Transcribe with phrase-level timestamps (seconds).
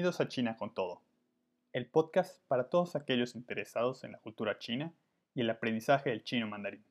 [0.00, 1.02] Bienvenidos a China con Todo,
[1.74, 4.94] el podcast para todos aquellos interesados en la cultura china
[5.34, 6.86] y el aprendizaje del chino mandarín.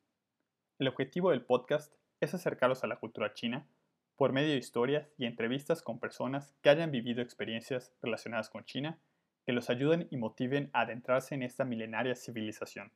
[0.78, 3.66] El objetivo del podcast es acercarlos a la cultura china
[4.14, 9.00] por medio de historias y entrevistas con personas que hayan vivido experiencias relacionadas con China
[9.44, 12.92] que los ayuden y motiven a adentrarse en esta milenaria civilización.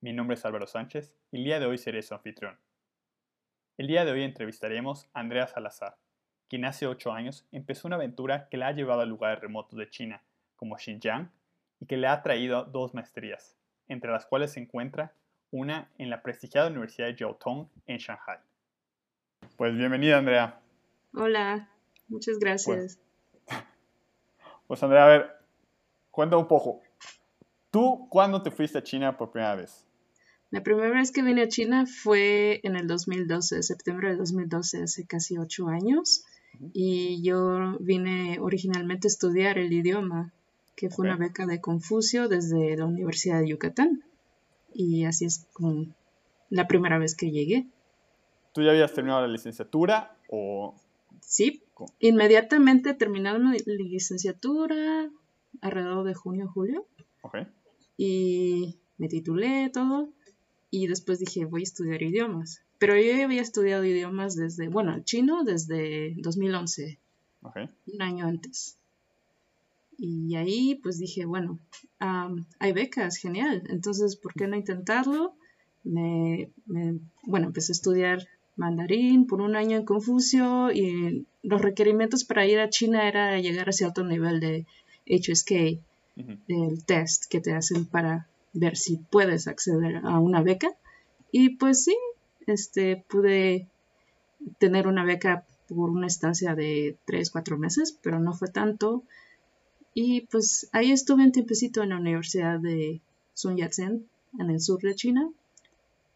[0.00, 2.60] Mi nombre es Álvaro Sánchez y el día de hoy seré su anfitrión.
[3.76, 5.96] El día de hoy entrevistaremos a Andrea Salazar,
[6.52, 9.88] quien hace ocho años empezó una aventura que la ha llevado a lugares remotos de
[9.88, 10.22] China,
[10.56, 11.30] como Xinjiang,
[11.80, 13.56] y que le ha traído dos maestrías,
[13.88, 15.14] entre las cuales se encuentra
[15.50, 18.36] una en la prestigiada Universidad de Jiao Tong en Shanghai.
[19.56, 20.60] Pues bienvenida, Andrea.
[21.14, 21.70] Hola,
[22.08, 22.98] muchas gracias.
[23.46, 23.58] Pues,
[24.66, 25.30] pues Andrea, a ver,
[26.10, 26.82] cuenta un poco.
[27.70, 29.86] ¿Tú cuándo te fuiste a China por primera vez?
[30.50, 35.06] La primera vez que vine a China fue en el 2012, septiembre de 2012, hace
[35.06, 36.26] casi ocho años
[36.72, 40.32] y yo vine originalmente a estudiar el idioma,
[40.76, 44.04] que fue una beca de Confucio desde la Universidad de Yucatán.
[44.74, 45.86] Y así es como
[46.50, 47.66] la primera vez que llegué.
[48.52, 50.74] ¿Tú ya habías terminado la licenciatura o...?
[51.20, 51.62] Sí,
[52.00, 55.10] inmediatamente terminado la licenciatura,
[55.60, 56.86] alrededor de junio, julio.
[57.22, 57.46] Okay.
[57.96, 60.08] Y me titulé todo
[60.70, 62.62] y después dije, voy a estudiar idiomas.
[62.82, 66.98] Pero yo había estudiado idiomas desde, bueno, chino desde 2011,
[67.86, 68.76] un año antes.
[69.98, 71.60] Y ahí pues dije, bueno,
[72.00, 73.62] hay becas, genial.
[73.68, 75.36] Entonces, ¿por qué no intentarlo?
[75.84, 76.50] Me,
[77.22, 78.26] bueno, empecé a estudiar
[78.56, 83.68] mandarín por un año en Confucio y los requerimientos para ir a China era llegar
[83.68, 84.66] a cierto nivel de
[85.06, 85.52] HSK,
[86.48, 90.74] el test que te hacen para ver si puedes acceder a una beca.
[91.30, 91.96] Y pues sí,
[92.46, 93.68] este, pude
[94.58, 99.02] tener una beca por una estancia de 3, 4 meses, pero no fue tanto.
[99.94, 103.00] Y pues ahí estuve un tiempecito en la Universidad de
[103.34, 104.08] Sun Yat-sen,
[104.38, 105.30] en el sur de China,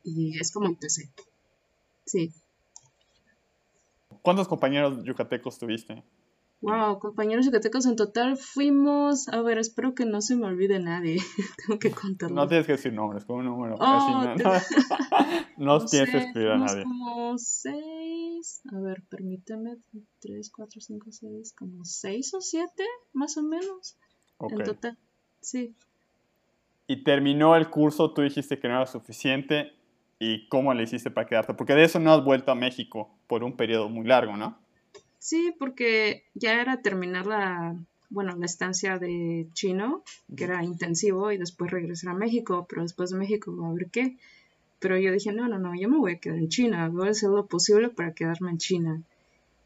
[0.02, 1.10] y es como empecé.
[2.04, 2.32] Sí.
[4.22, 6.02] ¿Cuántos compañeros yucatecos tuviste?
[6.66, 11.16] Wow, compañeros yucatecos, en total fuimos, a ver, espero que no se me olvide nadie,
[11.64, 12.34] tengo que contarlo.
[12.34, 13.76] No tienes que decir nombres, con un número.
[13.78, 14.34] Oh, no,
[15.58, 16.82] no, tienes que escribir a nadie.
[16.82, 19.76] como seis, a ver, permíteme,
[20.18, 23.96] tres, cuatro, cinco, seis, como seis o siete, más o menos,
[24.40, 24.98] en total,
[25.40, 25.76] sí.
[26.88, 29.72] Y terminó el curso, tú dijiste que no era suficiente,
[30.18, 31.54] ¿y cómo le hiciste para quedarte?
[31.54, 34.65] Porque de eso no has vuelto a México por un periodo muy largo, ¿no?
[35.28, 37.76] Sí, porque ya era terminar la,
[38.10, 40.04] bueno, la estancia de chino,
[40.36, 44.18] que era intensivo, y después regresar a México, pero después de México a ver qué.
[44.78, 47.10] Pero yo dije, no, no, no, yo me voy a quedar en China, voy a
[47.10, 49.02] hacer lo posible para quedarme en China.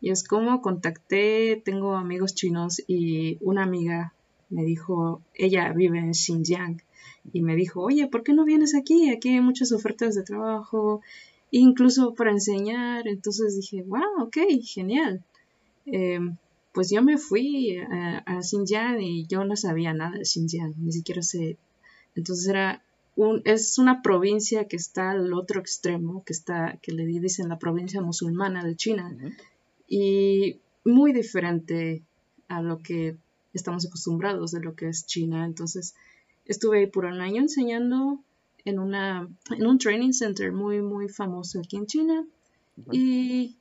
[0.01, 4.15] Y es como contacté, tengo amigos chinos y una amiga
[4.49, 6.81] me dijo, ella vive en Xinjiang,
[7.35, 9.11] y me dijo, oye, ¿por qué no vienes aquí?
[9.11, 11.03] Aquí hay muchas ofertas de trabajo,
[11.51, 13.07] incluso para enseñar.
[13.07, 15.23] Entonces dije, wow, ok, genial.
[15.87, 16.37] Em,
[16.73, 21.23] pues yo me fui a, Xinjiang y yo no sabía nada de Xinjiang, ni siquiera
[21.23, 21.57] sé.
[22.15, 22.83] Entonces era
[23.17, 27.59] un, es una provincia que está al otro extremo, que está, que le dicen la
[27.59, 29.17] provincia musulmana de China,
[29.89, 32.03] y muy diferente
[32.49, 33.17] a lo que
[33.53, 35.45] estamos acostumbrados de lo que es China.
[35.45, 35.95] Entonces
[36.47, 38.21] estuve ahí por un año enseñando
[38.65, 42.27] en una en un training center muy muy famoso aquí en China
[42.93, 43.57] y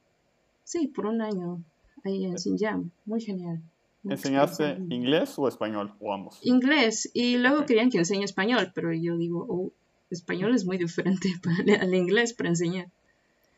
[0.64, 1.64] sí por un año
[2.04, 2.92] ahí en Xinjiang.
[3.06, 3.62] Muy genial.
[4.04, 6.40] ¿Enseñaste inglés o español o ambos?
[6.44, 9.72] Inglés y luego querían que enseñe español, pero yo digo, oh,
[10.10, 11.30] español es muy diferente
[11.82, 12.88] al inglés para enseñar.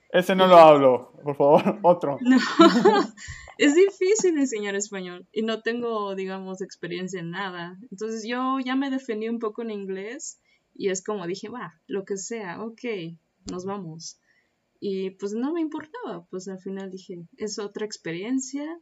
[0.10, 2.18] Ese no lo hablo, por favor, otro.
[2.22, 2.38] No,
[3.58, 7.78] es difícil enseñar español y no tengo, digamos, experiencia en nada.
[7.92, 10.40] Entonces yo ya me defendí un poco en inglés
[10.76, 12.82] y es como dije, va, lo que sea, ok,
[13.50, 14.18] nos vamos.
[14.84, 18.80] Y pues no me importaba, pues al final dije, es otra experiencia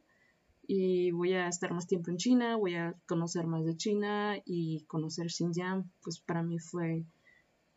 [0.66, 4.84] y voy a estar más tiempo en China, voy a conocer más de China y
[4.86, 7.04] conocer Xinjiang, pues para mí fue,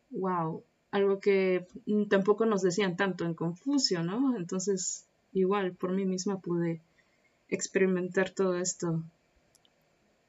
[0.08, 1.66] wow, algo que
[2.08, 4.34] tampoco nos decían tanto en Confucio, ¿no?
[4.36, 6.80] Entonces, igual, por mí misma pude
[7.50, 9.02] experimentar todo esto.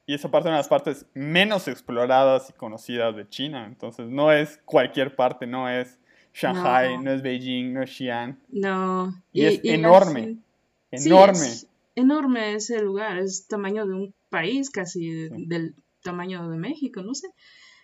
[0.05, 4.09] Y esa parte es una de las partes menos exploradas y conocidas de China, entonces
[4.09, 5.97] no es cualquier parte, no es
[6.35, 8.37] Shanghai, no, es Beijing, no es Xi'an.
[8.49, 9.23] No.
[9.31, 10.37] Y, es enorme.
[10.91, 11.47] Enorme.
[11.47, 17.15] es enorme ese lugar, es tamaño de un país casi, del tamaño de México, no
[17.15, 17.29] sé.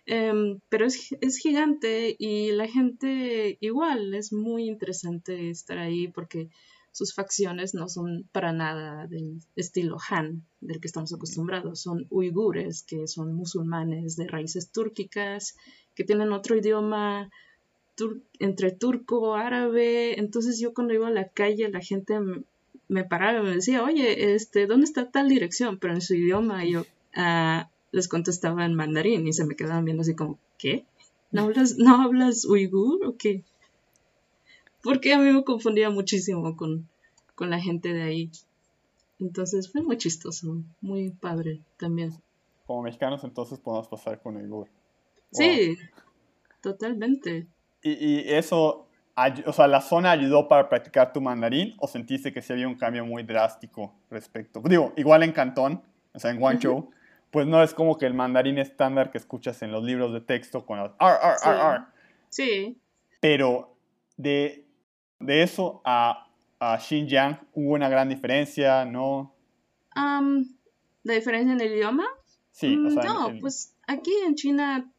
[0.06, 6.50] Em, pero es, es, gigante y la gente igual, es muy interesante estar ahí porque
[6.92, 11.82] sus facciones no son para nada del estilo Han, del que estamos acostumbrados.
[11.82, 15.56] Son uigures, que son musulmanes de raíces túrquicas,
[15.96, 17.32] que tienen otro idioma
[18.40, 20.20] entre turco, árabe.
[20.20, 22.20] Entonces yo cuando iba a la calle la gente
[22.88, 25.78] me, paraba y me decía, oye, este, ¿dónde está tal dirección?
[25.78, 30.02] Pero en su idioma yo ah, les contestaba en mandarín y se me quedaban viendo
[30.02, 30.86] así como, ¿qué?
[31.32, 33.44] ¿No hablas, ¿no hablas uigur o qué?
[34.84, 36.88] Porque a mí me confundía muchísimo con,
[37.36, 38.32] con la gente de ahí.
[39.20, 42.14] Entonces fue muy chistoso, muy padre también.
[42.66, 44.68] Como mexicanos entonces podemos pasar con uigur.
[45.32, 45.78] Sí,
[46.62, 47.48] totalmente.
[47.84, 48.88] ¿Y, y eso,
[49.46, 52.76] o sea, la zona ayudó para practicar tu mandarín o sentiste que sí había un
[52.76, 54.62] cambio muy drástico respecto?
[54.66, 55.82] Digo, igual en Cantón,
[56.14, 56.92] o sea, en Guangzhou,
[57.32, 60.66] pues no es como que el mandarín estándar que escuchas en los libros de texto
[60.66, 61.88] con los ar, ar, ar, ar.
[62.30, 62.78] Sí.
[63.22, 63.76] Pero
[64.18, 64.66] de,
[65.20, 66.28] de eso a,
[66.60, 69.34] a, Xinjiang hubo una gran diferencia, ¿no?
[69.96, 72.06] ¿La diferencia en el idioma?
[72.52, 74.92] Sí, o sea, No, pues aquí en China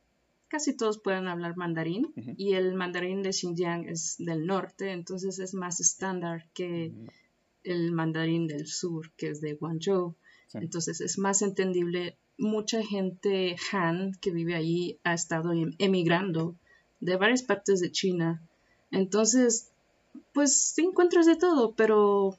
[0.53, 5.55] casi todos pueden hablar mandarín y el mandarín de Xinjiang es del norte, entonces es
[5.55, 6.93] más estándar que
[7.65, 10.15] el mandarín del sur, que es de Guangzhou.
[10.53, 12.19] Entonces es más entendible.
[12.37, 16.55] Mucha gente Han que vive allí ha estado em, emigrando
[17.01, 18.43] de varias partes de China.
[18.91, 19.71] Entonces,
[20.35, 22.37] pues encuentras de todo, pero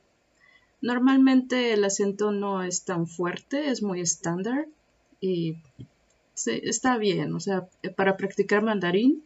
[0.81, 4.67] normalmente el acento no es tan fuerte, es muy estándar
[5.19, 5.55] y
[6.33, 9.23] sí, está bien, o sea, eh, para practicar mandarín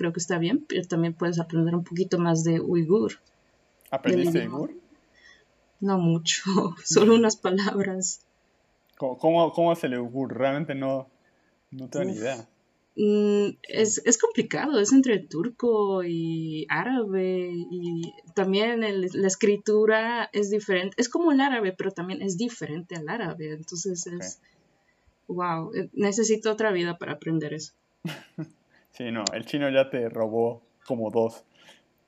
[0.00, 3.20] creo que está bien, pero también puedes aprender un poquito más de uigur.
[3.90, 4.72] ¿Aprendiste uigur?
[5.80, 6.42] No mucho,
[6.84, 8.24] solo unas palabras.
[8.96, 10.34] ¿Cómo, cómo, es el uigur?
[10.34, 11.06] Realmente no,
[11.70, 12.48] no tengo ni idea.
[12.96, 20.96] Mm, es, es, complicado, es entre turco y árabe y también la escritura es diferente,
[20.98, 24.40] es como el árabe, pero también es diferente al árabe, entonces es,
[25.30, 27.72] wow, eh, necesito otra vida para aprender eso.
[28.92, 31.44] Sí, no, el chino ya te robó como dos,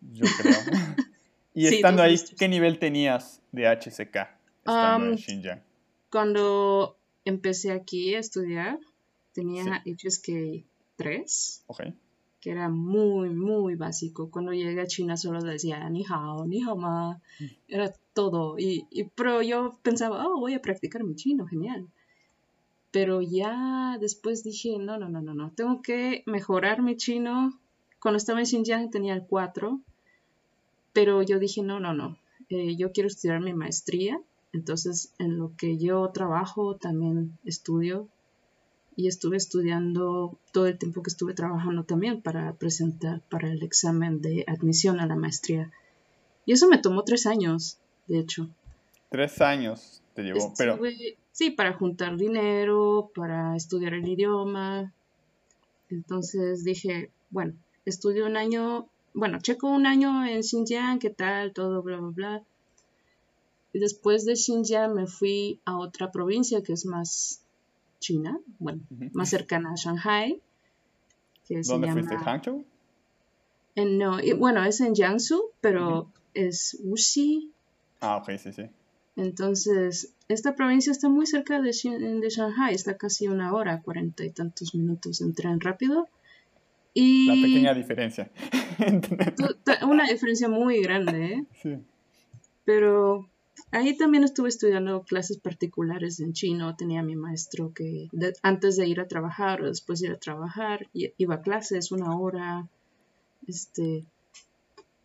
[0.01, 0.53] yo creo.
[1.55, 4.17] y estando ahí, ¿qué nivel tenías de HCK
[4.59, 5.63] estando en Xinjiang?
[6.11, 8.79] Cuando empecé aquí a estudiar,
[9.33, 10.67] tenía HSK
[10.97, 11.65] 3.
[12.41, 14.31] Que era muy, muy básico.
[14.31, 17.23] Cuando llegué a China solo decía ni hao, ni hao ma.
[17.39, 17.45] Mm.
[17.69, 18.59] Era todo.
[18.59, 21.89] Y, y, pero yo pensaba, oh, voy a practicar mi chino, genial
[22.93, 27.59] pero ya después dije, no, no, no, no, no, tengo que mejorar mi chino.
[28.01, 29.81] Cuando estaba en Xinjiang tenía el 4,
[30.93, 32.19] pero yo dije, no, no, no,
[32.51, 34.21] eh, yo quiero estudiar mi maestría,
[34.53, 38.09] entonces en lo que yo trabajo también estudio
[38.95, 44.21] y estuve estudiando todo el tiempo que estuve trabajando también para presentar para el examen
[44.21, 45.71] de admisión a la maestría.
[46.45, 48.51] Y eso me tomó tres años, de hecho.
[49.09, 50.79] Tres años te llevó, pero...
[51.43, 54.93] Sí, para juntar dinero, para estudiar el idioma.
[55.91, 57.55] Entonces dije, bueno,
[57.85, 62.43] estudio un año, bueno, checo un año en Xinjiang, qué tal, todo, bla, bla, bla.
[63.73, 67.43] Y después de Xinjiang me fui a otra provincia que es más
[67.99, 70.41] China, bueno, más cercana a Shanghai.
[71.49, 72.19] Que ¿Dónde fuiste?
[72.19, 72.65] ¿Hangzhou?
[73.75, 77.51] no, bueno, es en Jiangsu, pero es Wuxi.
[78.01, 78.71] Ah, ok, sí, sí.
[79.17, 84.31] Entonces, esta provincia está muy cerca de, de Shanghai, está casi una hora, cuarenta y
[84.31, 86.09] tantos minutos en tren rápido.
[86.95, 88.31] Y la pequeña diferencia.
[89.83, 91.45] una diferencia muy grande, ¿eh?
[91.63, 91.79] Sí.
[92.65, 93.29] Pero
[93.71, 96.77] ahí también estuve estudiando clases particulares en chino.
[96.77, 98.09] Tenía mi maestro que
[98.43, 102.17] antes de ir a trabajar o después de ir a trabajar, iba a clases una
[102.17, 102.69] hora,
[103.47, 104.05] este,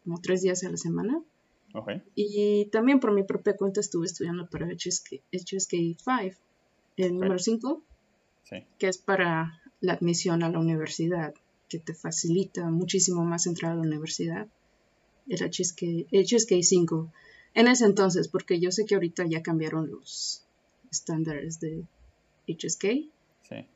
[0.04, 1.22] como tres días a la semana.
[2.16, 6.36] Y también por mi propia cuenta estuve estudiando para HSK, 5,
[6.98, 7.84] el número 5,
[8.78, 11.34] que es para la admisión a la universidad,
[11.70, 14.48] que te facilita muchísimo más entrar a la universidad.
[15.28, 17.12] El HSK, HSK 5.
[17.54, 20.46] En ese entonces, porque yo sé que ahorita ya cambiaron los
[20.92, 21.84] estándares de
[22.48, 23.10] HSK.
[23.44, 23.68] Sí.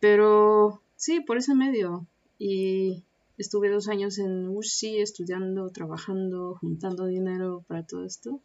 [0.00, 2.06] Pero sí, por ese medio.
[2.38, 3.04] Y
[3.38, 8.40] Estuve dos años en Wuxi estudiando, trabajando, juntando dinero para todo esto.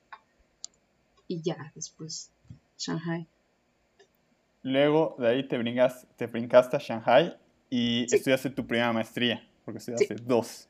[1.28, 2.30] Y ya, después,
[2.78, 3.26] Shanghai.
[4.64, 7.38] Luego de ahí te, bringas, te brincaste a Shanghai
[7.70, 10.68] y estudiaste tu primera maestría, porque estudiaste dos.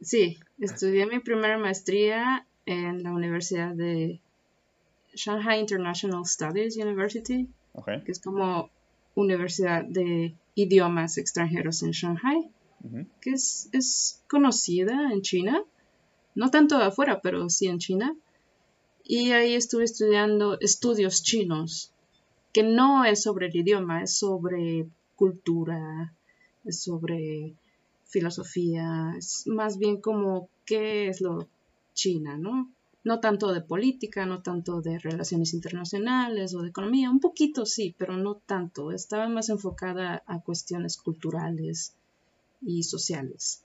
[0.00, 4.20] Sí, estudié mi primera maestría en la Universidad de
[5.14, 7.48] Shanghai International Studies University,
[8.04, 8.68] que es como
[9.14, 12.50] universidad de idiomas extranjeros en Shanghai
[13.20, 15.64] que es, conocida en China.
[16.34, 18.16] no tanto afuera, pero sí en China.
[19.04, 21.92] Y ahí estuve estudiando estudios chinos,
[22.52, 26.14] que no es sobre el idioma, es sobre cultura,
[26.64, 27.54] es sobre
[28.04, 31.48] filosofía, es más bien como qué es lo
[31.94, 32.72] China, ¿no?
[33.04, 37.94] No tanto de política, no tanto de relaciones internacionales o de economía, un poquito sí,
[37.98, 38.92] pero no tanto.
[38.92, 41.94] Estaba más enfocada a cuestiones culturales
[42.60, 43.62] y sociales.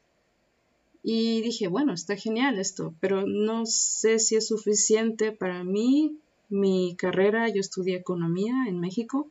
[1.03, 6.17] Y dije, bueno, está genial esto, pero no sé si es suficiente para mí.
[6.49, 9.27] Mi carrera, yo estudié economía en México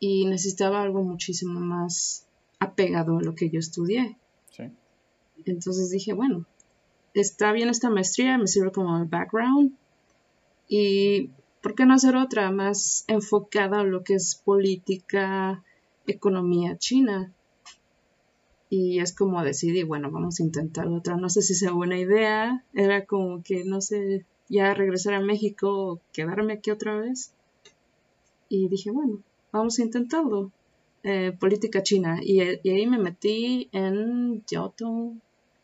[0.00, 2.26] y necesitaba algo muchísimo más
[2.58, 4.16] apegado a lo que yo estudié.
[5.44, 6.46] Entonces dije, bueno,
[7.12, 9.76] está bien esta maestría, me sirve como background
[10.68, 11.30] y
[11.62, 15.62] ¿por qué no hacer otra más enfocada a lo que es política,
[16.06, 17.32] economía china?
[18.76, 22.64] Y es como decidí, bueno, vamos a intentar otra, no sé si sea buena idea,
[22.74, 27.32] era como que, no sé, ya regresar a México o quedarme aquí otra vez.
[28.48, 29.20] Y dije, bueno,
[29.52, 30.50] vamos a intentarlo.
[31.04, 32.18] Eh, política china.
[32.20, 35.20] Y, ahí me metí en Jiaotong.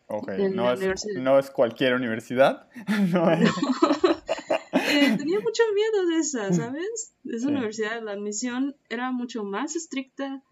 [0.07, 2.69] Ok, no es, no es, cualquier universidad.
[3.13, 3.51] no es...
[4.93, 7.13] Eh, tenía mucho miedo de esa, ¿sabes?
[7.23, 8.03] De esa universidad.
[8.03, 10.43] La admisión era mucho más estricta,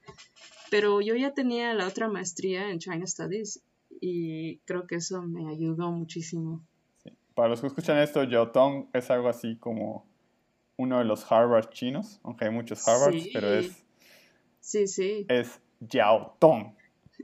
[0.70, 3.62] pero yo ya tenía la otra maestría en China Studies
[4.00, 6.62] y creo que eso me ayudó muchísimo.
[7.34, 10.06] Para los que escuchan esto, Jiaotong es algo así como
[10.76, 13.84] uno de los Harvard chinos, aunque hay muchos Harvards, pero es
[14.68, 15.24] Sí, sí.
[15.30, 16.74] Es Yao Tong.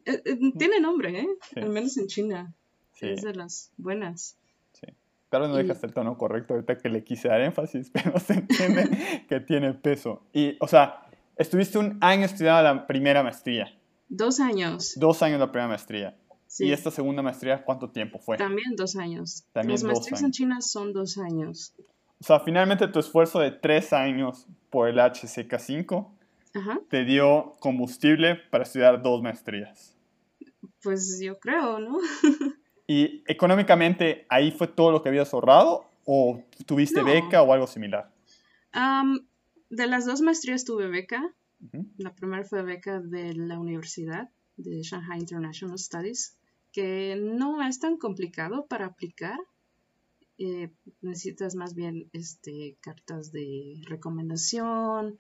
[0.06, 1.28] Eh, eh, tiene nombre, ¿eh?
[1.56, 2.54] Al menos en China.
[2.92, 3.10] Sí.
[3.10, 4.38] Es de las buenas.
[4.72, 4.86] Sí.
[5.28, 8.34] Tal vez no dejas el tono correcto ahorita que le quise dar énfasis, pero se
[8.34, 10.22] entiende que tiene peso.
[10.32, 11.03] Y, o sea,
[11.36, 13.72] estuviste un año estudiando la primera maestría.
[14.08, 14.94] Dos años.
[14.96, 16.16] Dos años la primera maestría.
[16.46, 16.66] Sí.
[16.66, 18.36] ¿Y esta segunda maestría cuánto tiempo fue?
[18.36, 19.44] También dos años.
[19.52, 21.74] También Las maestrías en China son dos años.
[22.20, 26.08] O sea, finalmente tu esfuerzo de tres años por el HCK5
[26.88, 29.96] te dio combustible para estudiar dos maestrías.
[30.82, 31.98] Pues yo creo, ¿no?
[32.86, 38.10] ¿Y económicamente ahí fue todo lo que habías ahorrado o tuviste beca o algo similar?
[39.70, 41.34] De las dos maestrías tuve beca.
[41.96, 46.36] La primera fue beca de la universidad de Shanghai International Studies,
[46.72, 49.38] que no es tan complicado para aplicar.
[50.36, 55.16] Eh, necesitas más bien este, cartas de recomendación,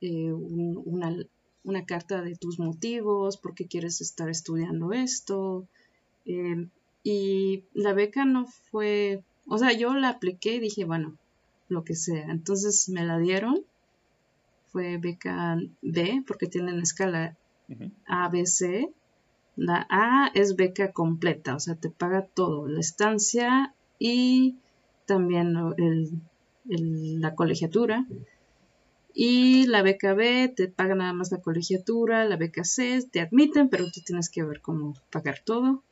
[0.00, 5.68] eh, una, carta de tus motivos, por qué quieres estar estudiando esto.
[6.24, 6.68] Eh,
[7.02, 11.18] y la beca no fue, o sea, yo la apliqué y dije, bueno,
[11.68, 12.30] lo que sea.
[12.30, 13.64] Entonces me la dieron.
[14.74, 17.36] Fue beca B, porque tienen escala
[18.08, 18.90] A, B, C.
[19.54, 24.56] La A es beca completa, o sea, te paga todo, la estancia y
[25.06, 25.54] también
[26.64, 28.04] la colegiatura.
[29.14, 33.68] Y la beca B te paga nada más la colegiatura, la beca C te admiten,
[33.68, 35.84] pero tú tienes que ver cómo pagar todo.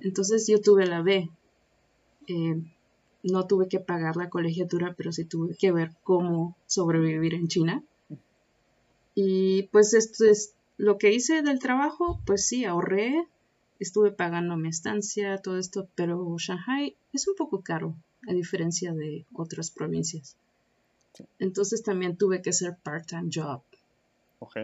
[0.00, 1.28] Entonces yo tuve la B.
[2.28, 2.62] Eh,
[3.24, 7.82] no tuve que pagar la colegiatura, pero sí tuve que ver cómo sobrevivir en China.
[9.20, 13.26] Y pues esto es lo que hice del trabajo, pues sí, ahorré,
[13.80, 17.96] estuve pagando mi estancia, todo esto, pero Shanghai es un poco caro,
[18.28, 20.36] a diferencia de otras provincias.
[21.40, 23.60] Entonces también tuve que hacer part-time job.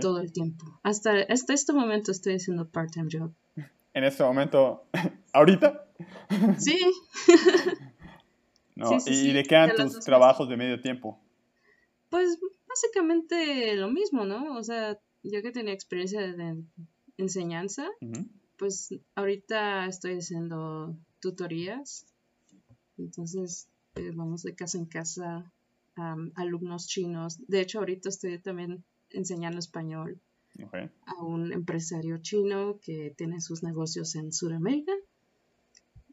[0.01, 0.67] Todo el tiempo.
[0.85, 3.33] Hasta, hasta este momento estoy haciendo part-time job.
[3.93, 4.85] ¿En este momento?
[5.33, 5.85] ¿Ahorita?
[6.59, 6.79] Sí.
[9.07, 11.19] ¿Y de qué eran tus trabajos de medio tiempo?
[12.09, 12.39] Pues
[12.75, 14.57] básicamente lo mismo, ¿no?
[14.57, 16.65] O sea, yo que tenía experiencia de
[17.17, 17.89] enseñanza,
[18.59, 22.07] pues ahorita estoy haciendo tutorías.
[22.99, 25.53] Entonces, eh, vamos de casa en casa
[26.35, 27.39] alumnos chinos.
[27.47, 30.21] De hecho, ahorita estoy también enseñando español
[31.07, 34.93] a un empresario chino que tiene sus negocios en Sudamérica,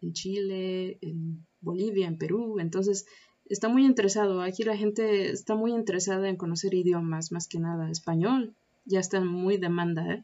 [0.03, 2.60] en Chile, en Bolivia, en Perú.
[2.60, 3.08] Entonces,
[3.50, 4.41] está muy interesado.
[4.41, 8.53] Aquí la gente está muy interesada en conocer idiomas, más que nada español.
[8.86, 10.24] Ya está muy demanda, ¿eh?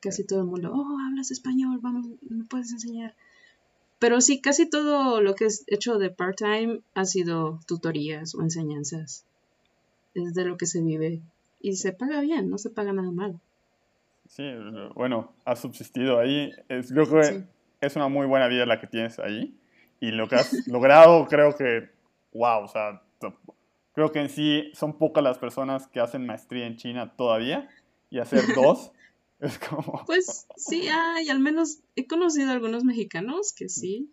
[0.00, 3.14] Casi todo el mundo, oh, hablas español, vamos, me puedes enseñar.
[3.98, 9.24] Pero sí, casi todo lo que es hecho de part-time ha sido tutorías o enseñanzas.
[10.14, 11.20] Es de lo que se vive.
[11.60, 13.38] Y se paga bien, no se paga nada mal.
[14.26, 14.42] Sí,
[14.94, 16.50] bueno, has subsistido ahí.
[16.68, 17.44] Es, creo que
[17.80, 19.54] es una muy buena vida la que tienes ahí.
[20.00, 21.90] Y lo que has logrado, creo que,
[22.32, 23.02] wow, o sea,
[23.92, 27.68] creo que en sí son pocas las personas que hacen maestría en China todavía.
[28.10, 28.92] Y hacer dos
[29.42, 30.04] Es como...
[30.06, 34.12] Pues sí, hay, al menos he conocido a algunos mexicanos que sí,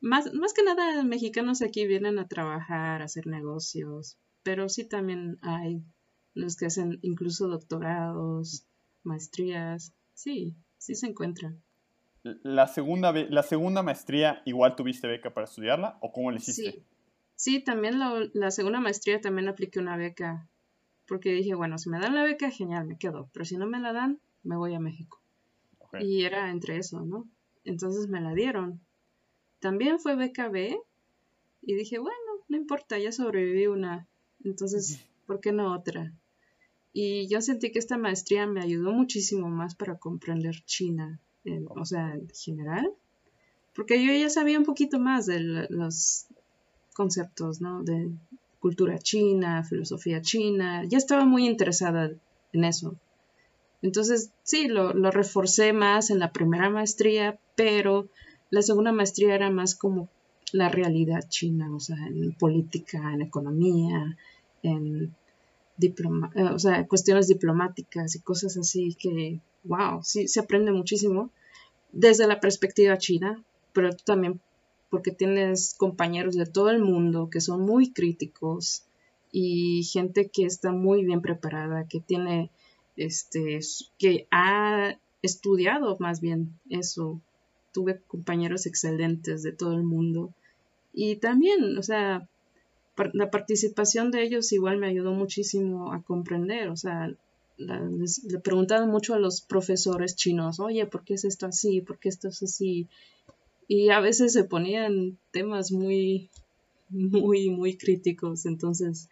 [0.00, 5.38] más, más que nada mexicanos aquí vienen a trabajar, a hacer negocios, pero sí también
[5.42, 5.82] hay
[6.32, 8.66] los que hacen incluso doctorados,
[9.02, 11.62] maestrías, sí, sí se encuentran.
[12.22, 16.72] La segunda, la segunda maestría, ¿igual tuviste beca para estudiarla o cómo le hiciste?
[16.72, 16.84] Sí,
[17.36, 18.00] sí también
[18.32, 20.48] la segunda maestría también apliqué una beca
[21.06, 23.80] porque dije, bueno, si me dan la beca, genial, me quedo, pero si no me
[23.80, 25.20] la dan, me voy a México.
[26.00, 27.28] Y era entre eso, ¿no?
[27.64, 28.80] Entonces me la dieron.
[29.60, 30.78] También fue beca B
[31.62, 32.16] y dije, bueno,
[32.48, 34.06] no importa, ya sobreviví una,
[34.44, 36.12] entonces, ¿por qué no otra?
[36.92, 41.20] Y yo sentí que esta maestría me ayudó muchísimo más para comprender China,
[41.68, 42.90] o sea, en general,
[43.74, 46.26] porque yo ya sabía un poquito más de los
[46.96, 47.82] conceptos, ¿no?
[47.82, 48.10] De
[48.58, 52.10] cultura china, filosofía china, ya estaba muy interesada
[52.52, 52.96] en eso.
[53.82, 58.08] Entonces, sí, lo, lo reforcé más en la primera maestría, pero
[58.50, 60.08] la segunda maestría era más como
[60.52, 64.16] la realidad china, o sea, en política, en economía,
[64.62, 65.14] en
[65.76, 71.30] diploma, eh, o sea, cuestiones diplomáticas y cosas así que, wow, sí, se aprende muchísimo
[71.92, 74.40] desde la perspectiva china, pero también
[74.90, 78.84] porque tienes compañeros de todo el mundo que son muy críticos
[79.32, 82.50] y gente que está muy bien preparada, que tiene,
[82.96, 83.60] este,
[83.98, 87.20] que ha estudiado más bien eso.
[87.72, 90.32] Tuve compañeros excelentes de todo el mundo.
[90.94, 92.26] Y también, o sea,
[93.12, 97.12] la participación de ellos igual me ayudó muchísimo a comprender, o sea,
[97.58, 101.80] le preguntaba mucho a los profesores chinos, oye, ¿por qué es esto así?
[101.80, 102.88] ¿Por qué esto es así?
[103.68, 106.30] Y a veces se ponían temas muy,
[106.88, 109.08] muy, muy críticos, entonces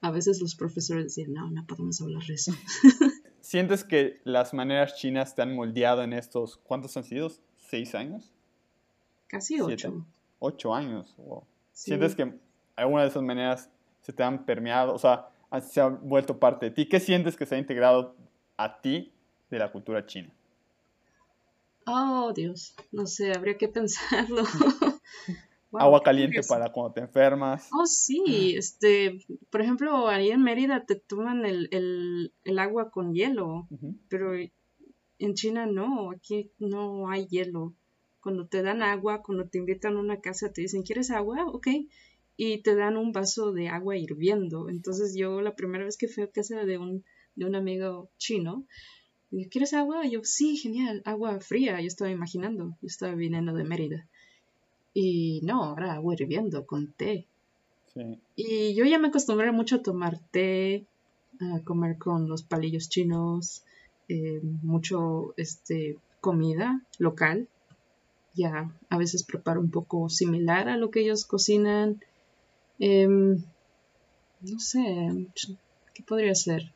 [0.00, 2.52] a veces los profesores decían, no, no podemos hablar de eso.
[3.40, 7.30] ¿Sientes que las maneras chinas te han moldeado en estos, ¿cuántos han sido?
[7.56, 8.32] ¿Seis años?
[9.26, 10.06] Casi ocho.
[10.38, 11.16] Ocho años.
[11.72, 12.32] ¿Sientes que
[12.76, 15.28] alguna de esas maneras se te han permeado, o sea,
[15.60, 16.88] se ha vuelto parte de ti?
[16.88, 18.16] ¿Qué sientes que se ha integrado
[18.56, 19.12] a ti
[19.50, 20.32] de la cultura china?
[21.90, 24.42] Oh, Dios, no sé, habría que pensarlo.
[25.72, 27.68] Agua caliente para cuando te enfermas.
[27.72, 29.18] Oh, sí, este,
[29.50, 33.68] por ejemplo, ahí en Mérida te toman el, agua con hielo,
[34.08, 37.74] pero en China no, aquí no hay hielo.
[38.20, 41.46] Cuando te dan agua, cuando te invitan a una casa, te dicen, ¿quieres agua?
[41.46, 41.68] Ok.
[42.36, 44.68] Y te dan un vaso de agua hirviendo.
[44.68, 48.66] Entonces yo la primera vez que fui a casa de un, de un amigo chino,
[49.50, 50.06] ¿quieres agua?
[50.06, 54.06] Y yo, sí, genial, agua fría, yo estaba imaginando, yo estaba viniendo de Mérida.
[54.94, 57.26] Y no, ahora agua hirviendo con té.
[57.94, 58.18] Sí.
[58.36, 60.86] Y yo ya me acostumbré mucho a tomar té,
[61.40, 63.62] a comer con los palillos chinos,
[64.08, 67.48] eh, mucho este, comida local.
[68.34, 72.00] Ya a veces preparo un poco similar a lo que ellos cocinan.
[72.78, 73.42] Em,
[74.40, 75.28] no sé,
[75.94, 76.72] ¿qué podría ser?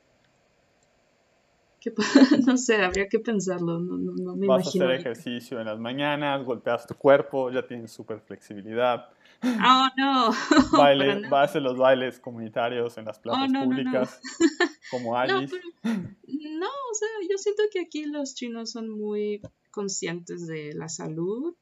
[2.47, 6.45] no sé, habría que pensarlo, no, no, me Vas a hacer ejercicio en las mañanas,
[6.45, 9.09] golpeas tu cuerpo, ya tienes súper flexibilidad.
[9.42, 10.31] Oh, no.
[10.79, 14.21] Baile, vas a hacer los bailes comunitarios en las oh, plazas públicas,
[14.90, 15.57] como Alice.
[15.83, 19.40] No, o sea, yo siento que aquí los chinos son muy
[19.71, 21.57] conscientes de la salud,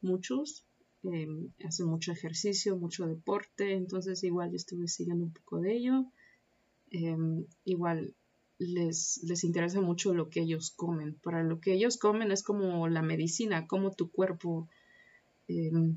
[0.00, 0.64] muchos.
[1.02, 6.06] Em, hacen mucho ejercicio, mucho deporte, entonces igual yo estuve siguiendo un poco de ello.
[6.90, 8.14] Em, igual
[8.58, 11.14] les, les interesa mucho lo que ellos comen.
[11.22, 14.68] Para lo que ellos comen es como la medicina, como tu cuerpo
[15.48, 15.96] em,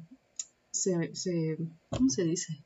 [0.71, 1.57] se, se,
[1.89, 2.63] ¿Cómo se dice?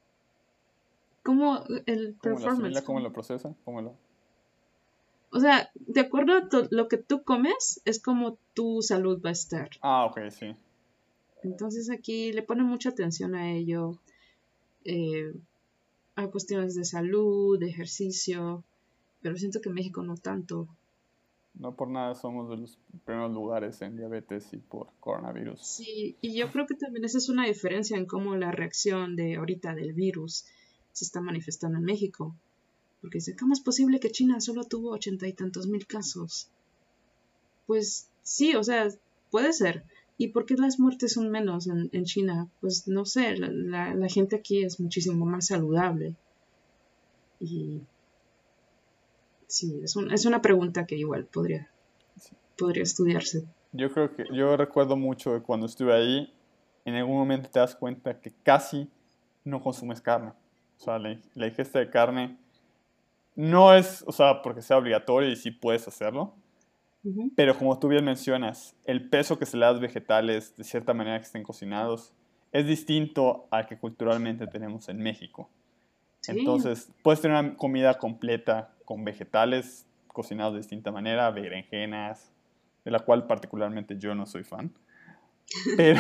[1.24, 2.82] Como el performance.
[2.84, 3.56] ¿Cómo lo procesa?
[3.64, 3.96] ¿Cómo lo...
[5.34, 9.34] O sea, de acuerdo a lo que tú comes, es como tu salud va a
[9.34, 9.70] estar.
[9.82, 10.54] Ah, ok, sí.
[11.44, 13.98] Entonces aquí le ponen mucha atención a ello,
[14.84, 15.34] eh,
[16.16, 18.64] a cuestiones de salud, de ejercicio
[19.22, 20.68] pero siento que en México no tanto.
[21.54, 25.60] No por nada somos de los primeros lugares en diabetes y por coronavirus.
[25.62, 29.36] Sí, y yo creo que también esa es una diferencia en cómo la reacción de
[29.36, 30.46] ahorita del virus
[30.94, 32.36] se está manifestando en México.
[33.02, 36.50] Porque dice, ¿cómo es posible que China solo tuvo ochenta y tantos mil casos?
[37.68, 38.88] Pues sí, o sea,
[39.30, 39.84] puede ser.
[40.18, 42.48] ¿Y por qué las muertes son menos en, China?
[42.62, 46.16] Pues no sé, la, la gente aquí es muchísimo más saludable.
[47.40, 47.82] Y
[49.52, 51.70] sí, es, es una pregunta que igual podría,
[52.58, 53.46] podría estudiarse.
[53.74, 56.34] Yo creo que, yo recuerdo mucho de cuando estuve ahí,
[56.86, 58.90] en algún momento te das cuenta que casi
[59.44, 60.32] no consumes carne.
[60.80, 62.38] O sea, la, ingesta de carne
[63.36, 66.34] no es, o sea, porque sea obligatorio y sí puedes hacerlo,
[67.36, 70.64] pero como tú bien mencionas, el peso que se le da a los vegetales, de
[70.64, 72.14] cierta manera que estén cocinados,
[72.52, 75.50] es distinto al que culturalmente tenemos en México.
[76.28, 82.32] Entonces, puedes tener una comida completa con vegetales cocinados de distinta manera, berenjenas,
[82.84, 84.72] de la cual particularmente yo no soy fan.
[85.76, 86.00] Pero,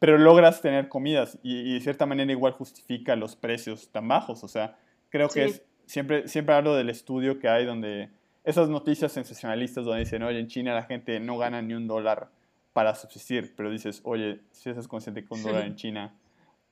[0.00, 4.44] pero logras tener comidas y, de cierta manera igual justifica los precios tan bajos.
[4.44, 4.76] O sea,
[5.08, 8.10] creo que es, siempre, siempre hablo del estudio que hay donde
[8.44, 12.30] esas noticias sensacionalistas donde dicen, oye, en China la gente no gana ni un dólar
[12.72, 16.14] para subsistir, pero dices, oye, si estás consciente que un dólar en China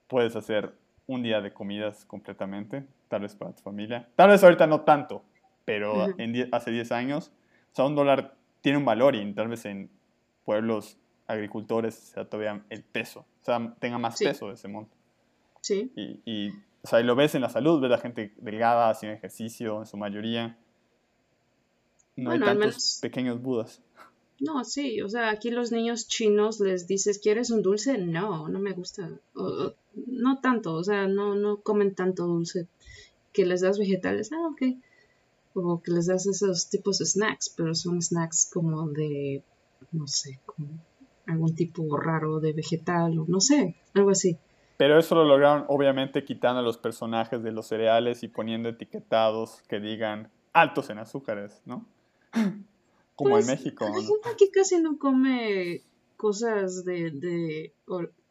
[0.06, 0.74] puedes hacer
[1.08, 4.08] un día de comidas completamente, tal vez para tu familia.
[4.14, 5.24] Tal vez ahorita no tanto,
[5.64, 7.32] pero en hace 10 años,
[7.72, 9.90] o sea, un dólar tiene un valor y tal vez en
[10.44, 14.94] pueblos agricultores sea todavía el peso, o sea, tenga más peso de ese monto.
[15.62, 15.90] Sí.
[15.96, 16.50] Y, y,
[16.82, 19.86] o sea, y lo ves en la salud, ves la gente delgada, sin ejercicio en
[19.86, 20.56] su mayoría.
[22.16, 23.82] No hay tantos pequeños budas.
[24.40, 27.98] No, sí, o sea, aquí los niños chinos les dices, ¿quieres un dulce?
[27.98, 29.10] No, no me gusta.
[30.06, 32.68] No tanto, o sea, no, no comen tanto dulce.
[33.32, 34.62] Que les das vegetales, ah, ok.
[35.54, 39.42] O que les das esos tipos de snacks, pero son snacks como de,
[39.92, 40.68] no sé, como
[41.26, 44.38] algún tipo raro de vegetal o no sé, algo así.
[44.76, 49.62] Pero eso lo lograron obviamente quitando a los personajes de los cereales y poniendo etiquetados
[49.68, 51.84] que digan altos en azúcares, ¿no?
[53.16, 53.84] Como en pues, México.
[53.86, 55.82] La gente aquí casi no come
[56.18, 57.72] cosas de,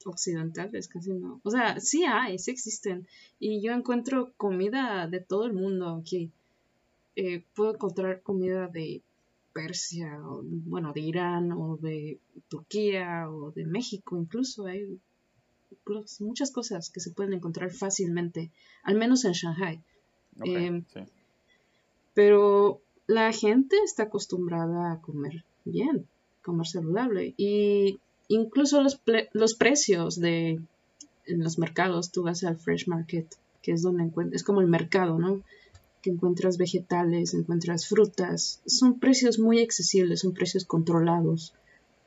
[0.06, 1.42] occidentales, casi no.
[1.44, 3.08] O sea, sí hay, sí existen.
[3.40, 6.30] Y yo encuentro comida de todo el mundo aquí.
[7.16, 9.02] Eh, puedo encontrar comida de
[9.54, 12.20] Persia, o, bueno, de Irán, o de
[12.50, 14.68] Turquía, o de México incluso.
[14.68, 15.00] Hay
[16.20, 18.52] muchas cosas que se pueden encontrar fácilmente,
[18.84, 19.82] al menos en Shanghai.
[20.44, 20.84] Em,
[22.14, 26.08] pero la gente está acostumbrada a comer bien,
[26.48, 27.34] comer saludable.
[27.38, 29.00] Y incluso los,
[29.34, 30.60] los precios de
[31.28, 33.28] en los mercados, tú vas al fresh market,
[33.62, 35.42] que es donde encuentras, es como el mercado, ¿no?
[36.02, 41.54] Que encuentras vegetales, encuentras frutas, son precios muy accesibles, son precios controlados,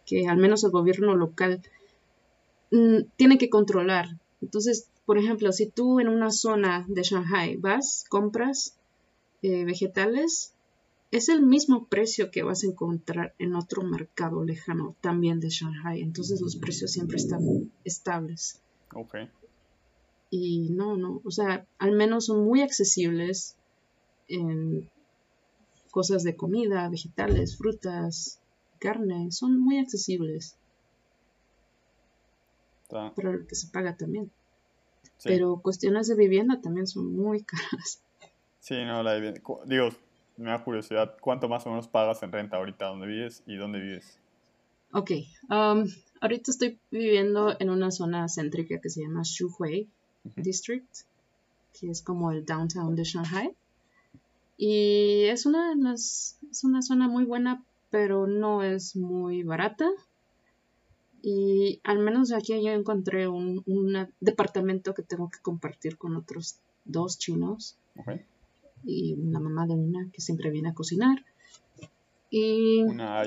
[0.07, 1.61] que al menos el gobierno local
[2.71, 4.09] mm, tiene que controlar.
[4.41, 8.75] Entonces, por ejemplo, si tú en una zona de Shanghai vas, compras
[9.43, 10.55] eh, vegetales,
[11.11, 16.03] es el mismo precio que vas a encontrar en otro mercado lejano también de Shanghai.
[16.03, 18.61] Entonces los precios siempre están estables.
[18.95, 19.17] Ok.
[20.31, 23.57] Y no, no, o sea, al menos son muy accesibles
[24.29, 24.89] en
[25.91, 28.39] cosas de comida, vegetales, frutas,
[28.79, 30.57] carne, son muy accesibles.
[33.17, 34.31] Pero lo que se paga también.
[35.25, 38.01] Pero cuestiones de vivienda también son muy caras.
[38.61, 39.41] Sí, no, la vivienda.
[39.67, 39.91] Digo,
[40.41, 43.79] me da curiosidad, ¿cuánto más o menos pagas en renta ahorita donde vives y dónde
[43.79, 44.19] vives?
[44.93, 45.11] Ok,
[45.51, 45.87] um,
[46.21, 49.89] ahorita estoy viviendo en una zona céntrica que se llama Shuhui
[50.37, 50.89] District,
[51.79, 53.55] que es como el downtown de Shanghai.
[54.57, 59.89] Y es una, es una zona muy buena, pero no es muy barata.
[61.23, 63.63] Y al menos aquí yo encontré un,
[64.21, 67.77] departamento que tengo que compartir con otros dos chinos.
[67.97, 68.25] Okay
[68.85, 71.25] y la mamá de una que siempre viene a cocinar.
[72.31, 73.23] Y ¿Una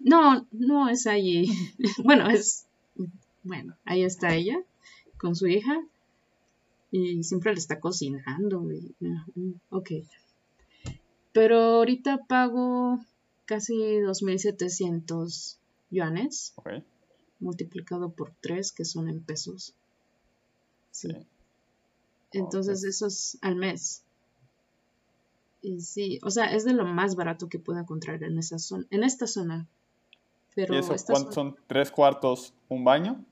[0.00, 1.50] No, no es allí.
[2.04, 2.68] bueno, es
[3.48, 4.62] bueno, ahí está ella
[5.16, 5.82] con su hija
[6.90, 8.70] y siempre le está cocinando.
[8.72, 8.94] Y,
[9.70, 9.90] ok.
[11.32, 12.98] Pero ahorita pago
[13.46, 15.56] casi 2.700
[15.90, 16.54] yuanes.
[17.40, 19.74] Multiplicado por 3, que son en pesos.
[20.90, 21.08] Sí.
[22.32, 24.02] Entonces, eso es al mes.
[25.68, 28.86] Y sí, o sea, es de lo más barato que puedo encontrar en esa zona,
[28.88, 29.66] en esta zona.
[30.54, 33.22] Pero ¿Y eso cuánto son tres cuartos, un baño?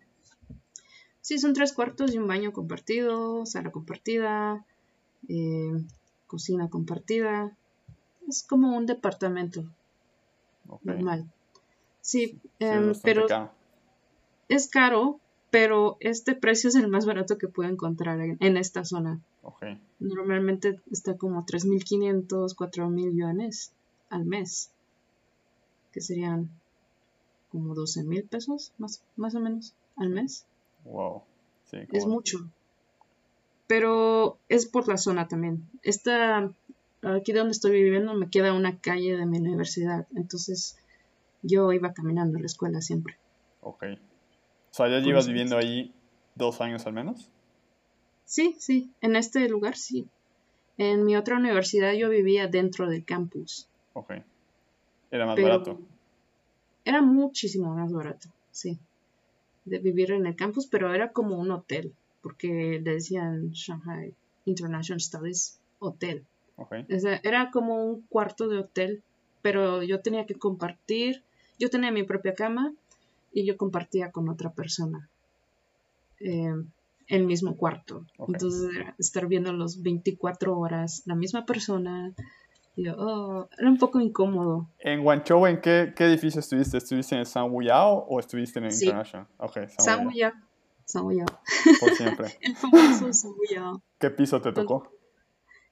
[1.23, 4.67] Sí, son tres cuartos y un baño compartido, sala compartida,
[5.29, 5.83] eh,
[6.27, 7.57] cocina compartida.
[8.29, 9.65] Es como un departamento
[10.83, 11.33] normal.
[12.03, 13.27] Sí, em, pero
[14.51, 15.21] es caro,
[15.57, 19.23] pero este precio es el más barato que puedo encontrar en esta zona.
[19.99, 23.73] Normalmente está como 3.500, 4.000 yuanes
[24.11, 24.71] al mes,
[25.93, 26.51] que serían
[27.51, 30.45] como 12.000 pesos, más, más o menos, al mes.
[30.85, 31.23] Wow.
[31.91, 32.47] Es mucho.
[33.67, 35.67] Pero es por la zona también.
[35.83, 36.53] Esta,
[37.01, 40.77] aquí donde estoy viviendo me queda una calle de mi universidad, entonces
[41.41, 43.17] yo iba caminando a la escuela siempre.
[43.63, 43.85] Ok.
[44.77, 45.91] O sea, ya llevas viviendo ahí
[46.35, 47.31] dos años al menos.
[48.27, 50.07] Sí, sí, en este lugar sí.
[50.77, 53.71] En mi otra universidad yo vivía dentro del campus.
[53.95, 54.17] Ok.
[55.11, 55.81] Era más barato.
[56.85, 58.79] Era muchísimo más barato, sí.
[59.65, 64.13] de vivir en el campus, pero era como un hotel, porque le decían Shanghai
[64.45, 66.27] International Studies Hotel.
[66.57, 66.85] Okay.
[66.95, 69.03] O sea, era como un cuarto de hotel,
[69.41, 71.23] pero yo tenía que compartir,
[71.59, 72.75] yo tenía mi propia cama
[73.37, 75.11] y yo compartía con otra persona
[76.21, 76.55] eh,
[77.09, 78.05] el mismo cuarto.
[78.27, 82.13] Entonces era estar viendo los 24 horas la misma persona.
[82.75, 84.69] Y yo, oh, era un poco incómodo.
[84.81, 86.79] En Guangzhou, ¿en qué, qué edificio estuviste?
[86.79, 88.87] ¿Estuviste en San Wuyao o estuviste en Sí.
[88.87, 89.27] International?
[89.79, 90.33] San Wuyao.
[90.87, 91.05] San
[91.81, 92.29] por siempre.
[92.41, 93.83] El famoso San Wuyao.
[93.99, 94.91] ¿Qué piso te tocó?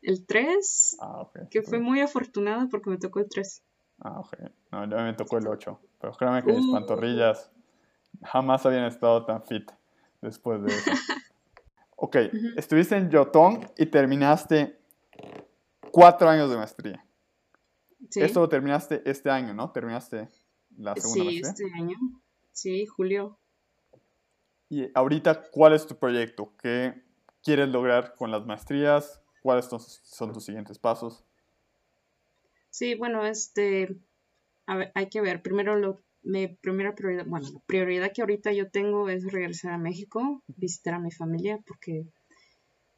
[0.02, 1.48] El 3, Ah, ok.
[1.50, 3.62] que fue muy afortunado porque me tocó el 3.
[4.00, 4.34] Ah, ok.
[4.70, 5.80] No, a mí me tocó el 8.
[6.00, 6.72] Pero créeme que mis Uh.
[6.72, 7.50] pantorrillas
[8.22, 9.70] jamás habían estado tan fit
[10.20, 10.90] después de eso.
[11.96, 12.16] Ok,
[12.56, 14.78] estuviste en Yotong y terminaste
[15.92, 17.04] cuatro años de maestría.
[18.10, 19.70] Sí, Esto lo terminaste este año, ¿no?
[19.70, 20.28] Terminaste
[20.76, 21.50] la segunda sí maestría.
[21.50, 21.96] este año.
[22.52, 23.38] Sí, julio.
[24.68, 26.52] Y ahorita, ¿cuál es tu proyecto?
[26.60, 27.00] ¿Qué
[27.42, 29.22] quieres lograr con las maestrías?
[29.40, 31.24] ¿Cuáles son- son tus siguientes pasos?
[32.70, 33.96] Sí, bueno, este,
[34.66, 35.42] a ver, hay que ver.
[35.42, 39.78] Primero, lo, mi primera prioridad, bueno, la prioridad que ahorita yo tengo es regresar a
[39.78, 42.06] México, visitar a mi familia, porque,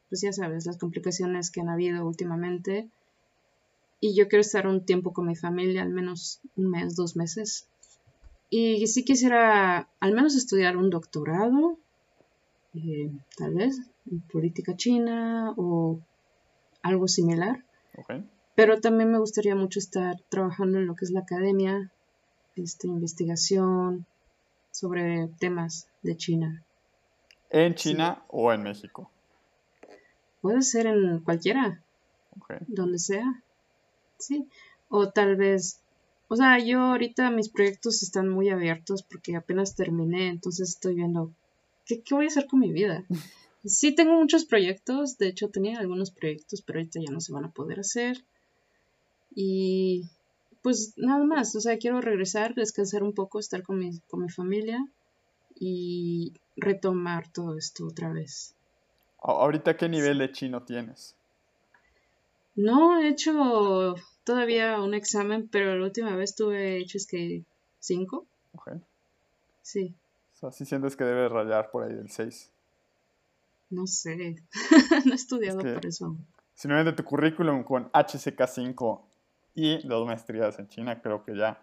[0.09, 2.89] pues ya sabes, las complicaciones que han habido últimamente.
[4.01, 7.69] Y yo quiero estar un tiempo con mi familia, al menos un mes, dos meses.
[8.49, 11.79] Y sí quisiera al menos estudiar un doctorado,
[12.75, 16.01] eh, tal vez, en política china o
[16.83, 17.65] algo similar.
[17.97, 18.23] Ok.
[18.55, 21.91] Pero también me gustaría mucho estar trabajando en lo que es la academia,
[22.57, 24.07] este, investigación
[24.71, 26.65] sobre temas de China.
[27.51, 29.11] ¿En China o en México?
[30.41, 31.83] Puede ser en cualquiera,
[32.67, 33.43] donde sea.
[34.19, 34.49] Sí.
[34.89, 35.81] O tal vez,
[36.29, 41.33] o sea, yo ahorita mis proyectos están muy abiertos porque apenas terminé, entonces estoy viendo
[41.85, 43.05] qué, qué voy a hacer con mi vida.
[43.67, 47.47] Sí tengo muchos proyectos, de hecho tenía algunos proyectos, pero ahorita ya no se van
[47.47, 48.25] a poder hacer.
[49.35, 50.09] Y
[50.67, 54.29] pues nada más, o sea, quiero regresar, descansar un poco, estar con mi, con mi
[54.29, 54.85] familia
[55.55, 58.53] y retomar todo esto otra vez.
[59.23, 61.15] ¿Ahorita qué nivel de chino tienes?
[62.57, 67.45] No he hecho todavía un examen, pero la última vez tuve hechos que
[67.79, 68.27] cinco.
[68.53, 68.73] Ok.
[69.63, 69.95] Sí,
[70.35, 72.51] O sea, sí sientes que debes rayar por ahí del 6.
[73.71, 74.43] no sé.
[75.05, 76.17] no he estudiado que- por eso.
[76.55, 79.03] Si no de tu currículum con HCK5
[79.57, 81.61] y dos maestrías en China, creo que ya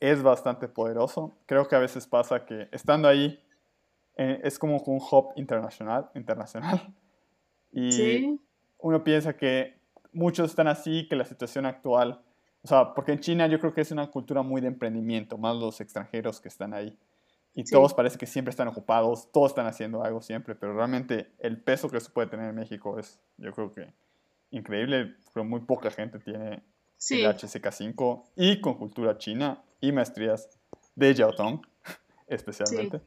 [0.00, 1.36] es bastante poderoso.
[1.46, 3.40] Creo que a veces pasa que estando ahí
[4.16, 6.92] eh, es como un hub internacional, internacional.
[7.76, 8.40] Y Sí,
[8.78, 9.80] uno piensa que
[10.12, 12.22] muchos están así, que la situación actual,
[12.62, 15.56] o sea, porque en China yo creo que es una cultura muy de emprendimiento, más
[15.56, 16.96] los extranjeros que están ahí.
[17.52, 17.72] Y Sí.
[17.72, 21.88] todos parece que siempre están ocupados, todos están haciendo algo siempre, pero realmente el peso
[21.90, 23.92] que eso puede tener en México es, yo creo que
[24.52, 26.62] increíble, pero muy poca gente tiene
[27.04, 30.48] sí, el HCK5 y con cultura china y maestrías
[30.94, 31.60] de Jiaotong
[32.26, 33.00] especialmente.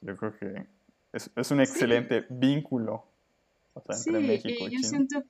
[0.00, 0.66] Yo creo que
[1.12, 3.04] es, es un excelente vínculo
[3.74, 4.88] o sea, sí, entre México y y yo China.
[4.88, 5.22] siento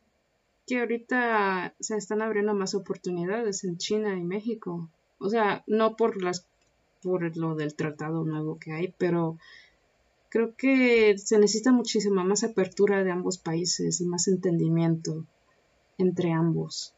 [0.67, 4.89] que ahorita se están abriendo más oportunidades en China y México.
[5.19, 6.47] O sea, no por las
[7.03, 9.37] por lo del tratado nuevo que hay, pero
[10.31, 15.27] creo que se necesita muchísima más apertura de ambos países y más entendimiento
[15.99, 16.95] entre ambos.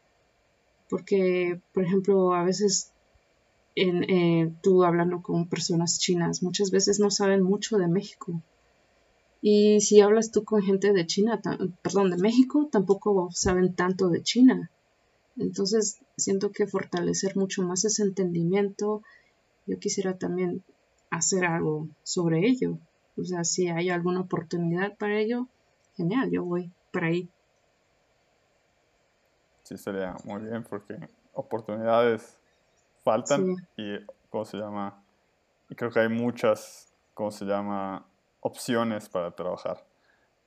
[0.89, 2.91] Porque, por ejemplo, a veces
[3.75, 8.41] en, eh, tú hablando con personas chinas, muchas veces no saben mucho de México.
[9.41, 11.39] Y si hablas tú con gente de China,
[11.83, 14.71] perdón, de México, tampoco saben tanto de China.
[15.37, 19.03] Entonces, siento que fortalecer mucho más ese entendimiento,
[19.67, 20.63] yo quisiera también
[21.11, 22.79] hacer algo sobre ello.
[23.15, 25.47] O sea, si hay alguna oportunidad para ello,
[25.95, 27.29] genial, yo voy para ahí.
[29.67, 30.97] Sí, sería muy bien porque
[31.33, 32.39] oportunidades
[33.03, 33.97] faltan y,
[34.29, 35.03] ¿cómo se llama?
[35.69, 38.07] Y creo que hay muchas, ¿cómo se llama?
[38.39, 39.85] Opciones para trabajar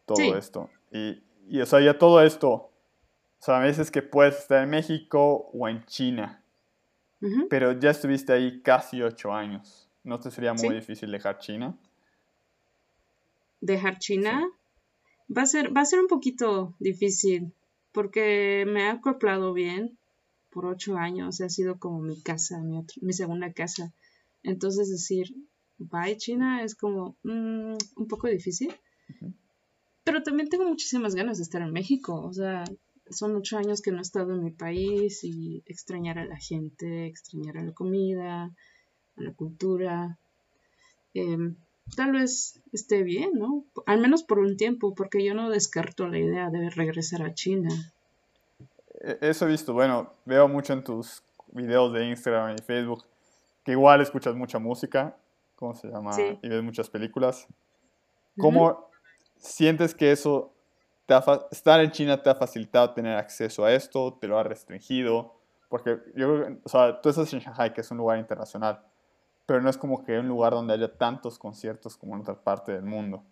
[0.06, 0.30] todo Sí.
[0.38, 0.70] esto.
[0.90, 2.72] Y, y, o sea, ya todo esto, o
[3.40, 6.42] sea, a veces que puedes estar en México o en China,
[7.50, 9.90] pero ya estuviste ahí casi ocho años.
[10.02, 10.74] ¿No te sería muy Sí.
[10.76, 11.76] difícil dejar China?
[13.60, 14.50] Dejar China
[15.28, 17.52] va a ser, va a ser un poquito difícil
[17.92, 19.98] porque me he acoplado bien
[20.50, 23.92] por ocho años, ha sido como mi casa, mi, otro- mi segunda casa.
[24.42, 25.34] Entonces decir
[25.78, 28.74] bye China es como mm, un poco difícil.
[30.04, 32.20] Pero también tengo muchísimas ganas de estar en México.
[32.22, 32.64] O sea,
[33.10, 37.06] son ocho años que no he estado en mi país y extrañar a la gente,
[37.06, 38.44] extrañar a la comida,
[39.16, 40.18] a la cultura.
[41.14, 41.56] Em,
[41.96, 43.64] tal vez esté bien, ¿no?
[43.86, 47.70] Al menos por un tiempo, porque yo no descarto la idea de regresar a China.
[49.00, 51.22] E, eso he visto, bueno, veo mucho en tus
[51.52, 53.04] videos de Instagram y Facebook
[53.64, 55.16] que igual escuchas mucha música,
[55.56, 56.12] ¿cómo se llama?
[56.42, 57.46] Y ves muchas películas.
[58.38, 58.88] ¿Cómo
[59.36, 60.54] sientes que eso,
[61.06, 61.14] te
[61.50, 64.16] estar en China te ha facilitado tener acceso a esto?
[64.18, 65.34] ¿Te lo ha restringido?
[65.68, 68.80] Porque yo, o sea, tú estás en Shanghai, que es un lugar internacional
[69.50, 72.70] pero no es como que un lugar donde haya tantos conciertos como en otra parte
[72.70, 73.24] del mundo.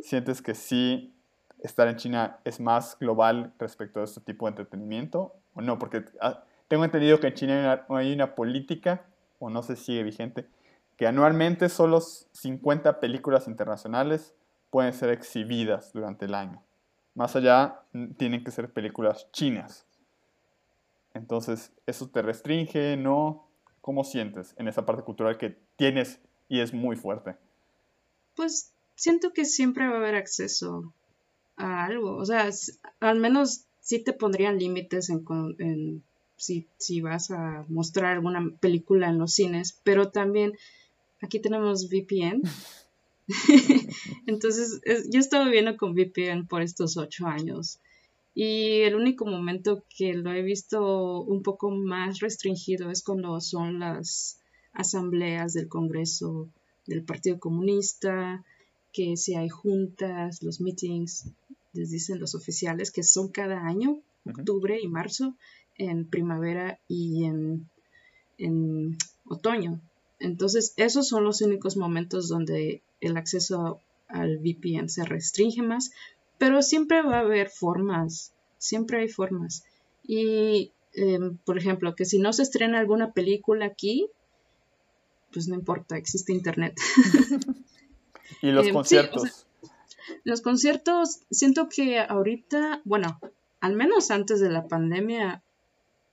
[0.00, 1.12] ¿Sientes que sí
[1.58, 5.76] estar en China es más global respecto a este tipo de entretenimiento o no?
[5.76, 9.06] Porque ah, tengo entendido que en China hay una, política,
[9.40, 10.46] o no sé si sigue vigente,
[10.96, 14.36] que anualmente solo 50 películas internacionales
[14.70, 16.62] pueden ser exhibidas durante el año.
[17.16, 17.80] Más allá,
[18.18, 19.84] tienen que ser películas chinas.
[21.12, 22.96] Entonces, ¿eso te restringe?
[22.96, 23.43] ¿No?
[23.84, 26.18] ¿Cómo sientes en esa parte cultural que tienes
[26.48, 27.36] y es muy fuerte?
[28.34, 30.94] Pues siento que siempre va a haber acceso
[31.56, 32.16] a algo.
[32.16, 32.48] O sea,
[33.00, 36.02] al menos sí te pondrían límites en,
[36.38, 40.54] si, si, vas a mostrar alguna película en los cines, pero también
[41.20, 42.40] aquí tenemos VPN.
[44.26, 47.80] Entonces, yo he estado viviendo con VPN por estos ocho años
[48.34, 53.78] y el único momento que lo he visto un poco más restringido es cuando son
[53.78, 54.40] las
[54.72, 56.48] asambleas del Congreso
[56.86, 58.44] del Partido Comunista,
[58.92, 61.30] que si hay juntas, los meetings,
[61.72, 65.34] les dicen los oficiales, que son cada año, octubre y marzo,
[65.76, 67.68] en primavera y en,
[68.38, 69.80] en otoño.
[70.18, 75.90] Entonces, esos son los únicos momentos donde el acceso al VPN se restringe más,
[76.38, 79.64] pero siempre va a haber formas, siempre hay formas.
[80.02, 84.08] Y, em, por ejemplo, que si no se estrena alguna película aquí,
[85.32, 86.74] pues no importa, existe internet.
[88.42, 89.46] y los em, conciertos.
[90.24, 93.18] los conciertos, siento que ahorita, bueno,
[93.60, 95.42] al menos antes de la pandemia,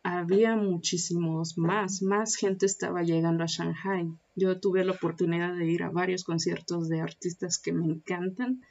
[0.04, 4.12] había muchísimos más, más gente estaba llegando a Shanghai.
[4.36, 8.62] Yo tuve la oportunidad de ir a varios conciertos de artistas que me encantan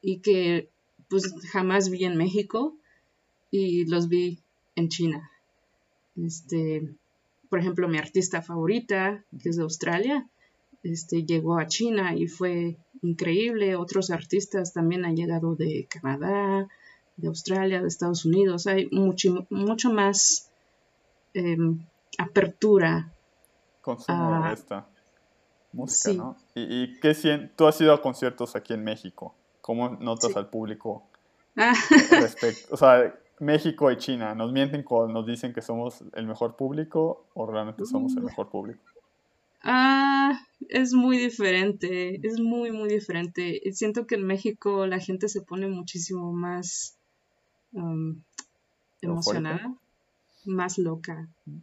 [0.00, 0.70] y que
[1.10, 2.76] pues jamás vi en México
[3.50, 4.38] y los vi
[4.76, 5.30] en China.
[6.16, 6.94] Este,
[7.50, 10.28] por ejemplo, mi artista favorita, que es de Australia,
[10.82, 13.74] este, llegó a China y fue increíble.
[13.74, 16.68] Otros artistas también han llegado de Canadá,
[17.16, 18.68] de Australia, de Estados Unidos.
[18.68, 20.50] Hay mucho, mucho más
[21.34, 21.84] em,
[22.18, 23.12] apertura.
[23.80, 24.86] Consumo de esta
[25.72, 26.36] música, ¿no?
[26.54, 29.34] ¿Y, y qué tú has ido a conciertos aquí en México?
[29.70, 31.08] ¿Cómo notas al público
[31.54, 31.72] ah.
[32.10, 32.74] respecto?
[32.74, 37.28] O sea, México y China, ¿nos mienten cuando nos dicen que somos el mejor público
[37.34, 38.26] o realmente somos el mm.
[38.26, 38.82] mejor público?
[39.62, 43.60] Ah, es muy diferente, es muy, muy diferente.
[43.70, 46.98] Siento que en México la gente se pone muchísimo más
[47.70, 48.20] um,
[49.00, 49.72] emocionada,
[50.46, 51.28] más loca.
[51.44, 51.58] Mm.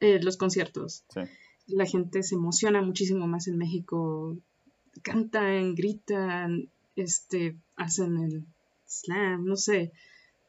[0.00, 1.04] Eh, los conciertos.
[1.08, 1.20] Sí.
[1.68, 4.36] La gente se emociona muchísimo más en México.
[5.02, 8.46] Cantan, gritan, este, hacen el
[8.86, 9.92] slam, no sé.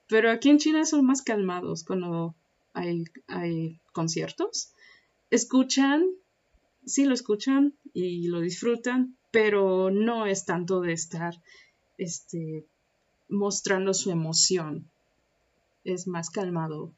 [0.07, 2.35] Pero aquí en China son más calmados cuando
[2.73, 4.73] hay, hay conciertos.
[5.31, 6.05] Escuchan,
[6.85, 11.33] sí lo escuchan y lo disfrutan, pero no es tanto de estar
[11.97, 12.65] este,
[13.29, 14.89] mostrando su emoción.
[15.83, 16.93] Es más calmado.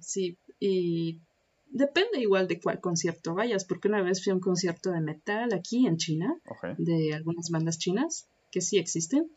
[0.00, 1.20] Sí, y
[1.70, 5.52] depende igual de cuál concierto vayas, porque una vez fui a un concierto de metal
[5.52, 6.40] aquí en China,
[6.78, 9.28] de algunas bandas chinas, que sí existen.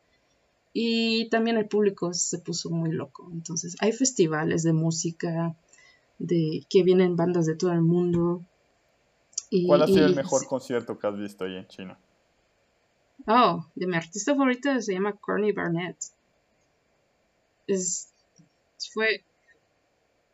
[0.74, 3.28] Y también el público se puso muy loco.
[3.34, 5.56] Entonces, hay festivales de música,
[6.20, 8.44] de que vienen bandas de todo el mundo.
[9.66, 12.00] ¿Cuál ha sido el mejor concierto que has visto ahí en China?
[13.26, 15.98] Oh, de mi artista favorita se llama Corny Barnett.
[17.66, 18.14] Es,
[18.94, 19.26] fue,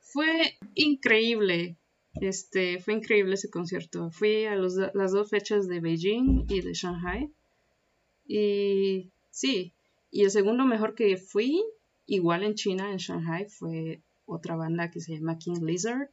[0.01, 1.77] fue increíble.
[2.15, 4.11] Este, fue increíble ese concierto.
[4.11, 7.31] Fui a las dos fechas de Beijing y de Shanghai.
[8.28, 9.74] Y sí,
[10.11, 11.63] y el segundo mejor que fui,
[12.05, 16.09] igual en China, en Shanghai, fue otra banda que se llama King Lizard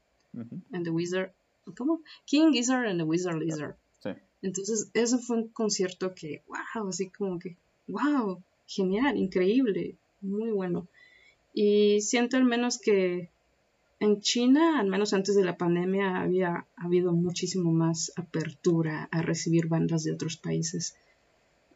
[0.72, 1.32] and the Wizard.
[1.76, 2.02] ¿Cómo?
[2.24, 3.76] King Lizard and the Wizard Lizard.
[4.02, 4.10] Sí.
[4.42, 7.56] Entonces, eso fue un concierto que, wow, así como que,
[7.88, 10.88] wow, genial, increíble, muy bueno.
[11.52, 13.30] Y siento al menos que
[13.98, 19.66] en China, al menos antes de la pandemia, había habido muchísimo más apertura a recibir
[19.66, 20.96] bandas de otros países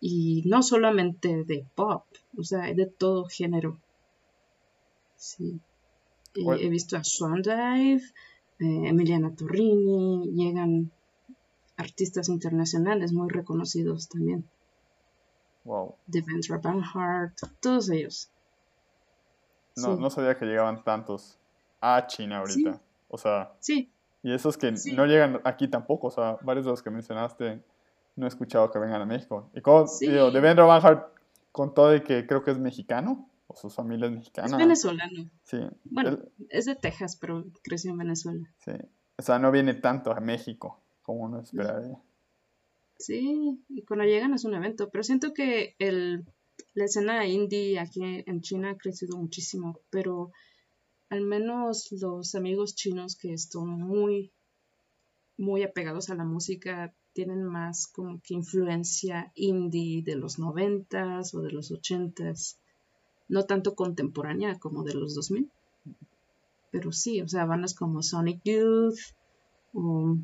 [0.07, 2.05] y no solamente de pop,
[2.36, 3.78] o sea, de todo género.
[5.16, 5.59] Sí.
[6.34, 8.02] He visto a Swan Dive,
[8.59, 10.90] eh, Emiliana Torrini, llegan
[11.78, 14.44] artistas internacionales muy reconocidos también.
[15.64, 15.94] Wow.
[16.07, 18.28] Devendra Banhart, todos ellos.
[19.74, 21.38] No, no sabía que llegaban tantos
[21.80, 22.78] a China ahorita.
[23.09, 23.90] O sea, sí.
[24.22, 26.09] y esos que no llegan aquí tampoco.
[26.09, 27.62] O sea, varios de los que mencionaste
[28.16, 29.50] no he escuchado que vengan a México.
[29.54, 31.08] Y como digo, Devendra Banhart,
[31.52, 34.52] con todo de que creo que es mexicano, o sus familias mexicanas.
[34.52, 35.30] Es venezolano.
[35.44, 35.58] Sí.
[35.84, 38.48] Bueno, es de Texas, pero creció en Venezuela.
[38.64, 38.72] Sí.
[39.16, 42.00] O sea, no viene tanto a México como uno esperaría.
[42.98, 46.24] Sí, y cuando llegan es un evento, pero siento que el,
[46.74, 50.30] la escena indie aquí en China ha crecido muchísimo, pero
[51.10, 54.32] al menos los amigos chinos que están muy,
[55.36, 61.40] muy apegados a la música tienen más como que influencia indie de los noventas o
[61.40, 62.58] de los ochentas,
[63.28, 65.50] no tanto contemporánea como de los 2000,
[66.70, 68.98] pero sí, o sea, bandas como Sonic Youth
[69.72, 70.16] o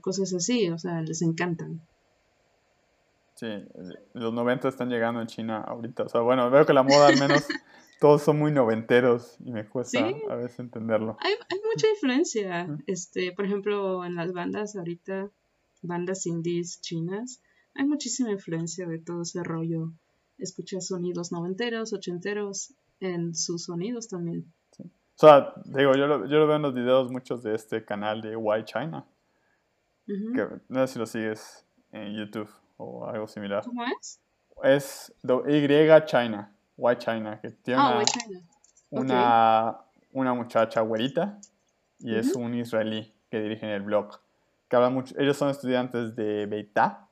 [0.00, 1.80] cosas así, o sea, les encantan.
[3.34, 3.46] Sí,
[4.14, 6.04] los 90 están llegando en China ahorita.
[6.04, 7.46] O sea, bueno, veo que la moda al menos
[8.00, 11.18] todos son muy noventeros y me cuesta a veces entenderlo.
[11.20, 12.66] Hay, hay mucha influencia.
[12.86, 15.30] Este, por ejemplo, en las bandas ahorita,
[15.86, 17.40] bandas indies chinas,
[17.74, 19.92] hay muchísima influencia de todo ese rollo.
[20.38, 24.52] Escuchas sonidos noventeros, ochenteros en sus sonidos también.
[24.78, 28.20] O sea, digo, yo lo, yo lo veo en los videos muchos de este canal
[28.20, 29.06] de Why China
[30.06, 33.64] que, no sé si lo sigues en YouTube o algo similar.
[33.64, 34.20] ¿Cómo es?
[34.62, 35.66] Es Y
[36.06, 38.02] China, White China, que tiene ah,
[38.90, 39.78] una,
[40.12, 41.38] una, muchacha güerita
[41.98, 44.20] y es un israelí que dirige el blog.
[44.68, 47.08] Que habla mucho, ellos son estudiantes de Beitá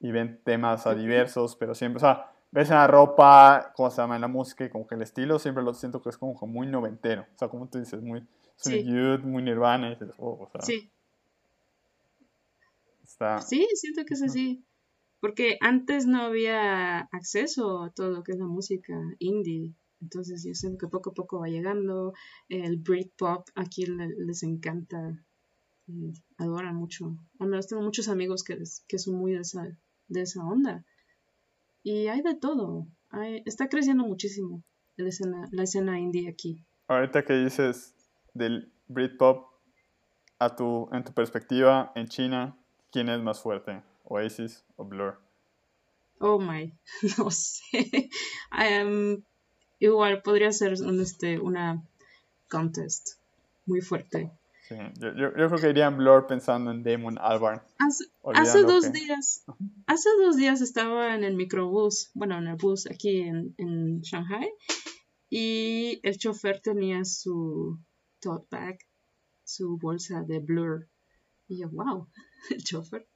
[0.00, 4.02] y ven temas a diversos, pero siempre, o sea, ves en la ropa, cómo se
[4.02, 6.34] llama, en la música y como que el estilo siempre lo siento que es como
[6.46, 7.22] muy noventero.
[7.34, 8.26] O sea, como tú dices, muy
[8.56, 8.84] sí.
[9.22, 10.92] muy nirvana y dices, oh, o sea, sí.
[13.40, 14.64] Sí, siento que es así.
[15.20, 19.74] Porque antes no había acceso a todo lo que es la música indie.
[20.00, 22.12] Entonces yo siento que poco a poco va llegando.
[22.48, 25.24] El Britpop aquí les encanta.
[26.38, 27.16] Adoran mucho.
[27.38, 28.58] Al menos tengo muchos amigos que,
[28.88, 29.76] que son muy de esa,
[30.08, 30.84] de esa onda.
[31.82, 32.86] Y hay de todo.
[33.44, 34.62] está creciendo muchísimo
[34.96, 36.64] la escena, la escena indie aquí.
[36.88, 37.94] Ahorita que dices
[38.34, 39.50] del Britpop,
[40.38, 42.56] a tu, en tu perspectiva, en China,
[42.92, 43.82] ¿Quién es más fuerte?
[44.04, 45.18] ¿Oasis o Blur?
[46.18, 46.70] Oh my,
[47.18, 48.10] no sé.
[49.78, 51.82] igual podría ser este, una
[52.50, 53.16] contest
[53.64, 54.30] muy fuerte.
[54.72, 57.60] Sí, yo, yo, creo que iría en Blur pensando en Damon Albarn.
[57.78, 59.44] Hace, dos días,
[59.86, 64.50] hace dos días estaba en el microbús, bueno, en el bus aquí en, en Shanghai,
[65.28, 67.78] y el chofer tenía su
[68.20, 68.78] tote bag,
[69.44, 70.88] su bolsa de Blur.
[71.48, 72.08] Y yo, wow,
[72.50, 73.08] el chofer.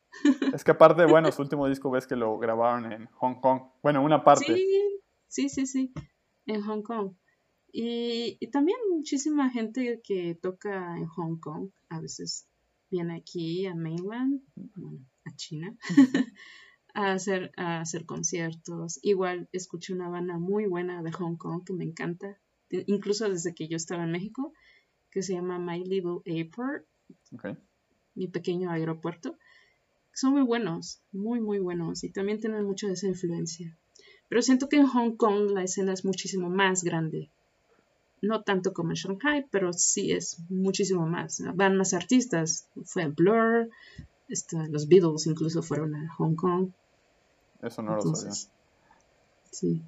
[0.55, 3.63] Es que aparte, bueno, su último disco ves que lo grabaron en Hong Kong.
[3.83, 4.47] Bueno, una parte.
[4.47, 5.93] Sí, sí, sí, sí,
[6.47, 7.13] en Hong Kong.
[7.79, 12.47] Y, también muchísima gente que toca en Hong Kong, a veces
[12.91, 14.43] viene aquí a Mainland,
[15.25, 15.77] a China,
[16.95, 18.99] a, hacer, a hacer conciertos.
[19.03, 22.39] Igual escuché una banda muy buena de Hong Kong que me encanta,
[22.71, 24.53] incluso desde que yo estaba en México,
[25.11, 26.87] que se llama My Little Airport.
[27.33, 27.57] Okay
[28.17, 29.39] mi pequeño aeropuerto,
[30.13, 33.79] son muy buenos, muy, muy buenos y también tienen mucha de esa influencia.
[34.29, 37.31] Pero siento que en Hong Kong la escena es muchísimo más grande.
[38.27, 41.43] No tanto como en Shanghai, pero sí es muchísimo más.
[41.55, 42.69] Van más artistas.
[42.85, 43.69] Fue Blur,
[44.29, 46.71] este, los Beatles incluso fueron a Hong Kong.
[47.63, 48.33] Eso no lo sabía.
[49.51, 49.83] Sí.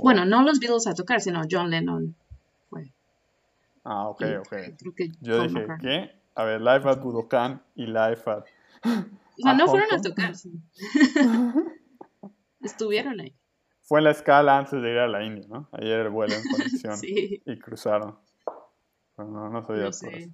[0.00, 2.14] Bueno, no los Beatles a tocar, sino John Lennon
[2.68, 2.92] fue.
[3.84, 4.54] Ah, ok, ok.
[5.20, 6.10] Yo dije, ¿qué?
[6.34, 8.44] A ver, Live at Budokan y Live at.
[8.84, 10.32] O sea, no fueron a tocar.
[12.60, 13.34] Estuvieron ahí.
[13.86, 15.68] Fue en la escala antes de ir a la India, ¿no?
[15.72, 16.96] Ayer el vuelo en conexión.
[16.96, 17.42] sí.
[17.46, 18.18] Y cruzaron.
[19.16, 20.30] no, no sabía no sé.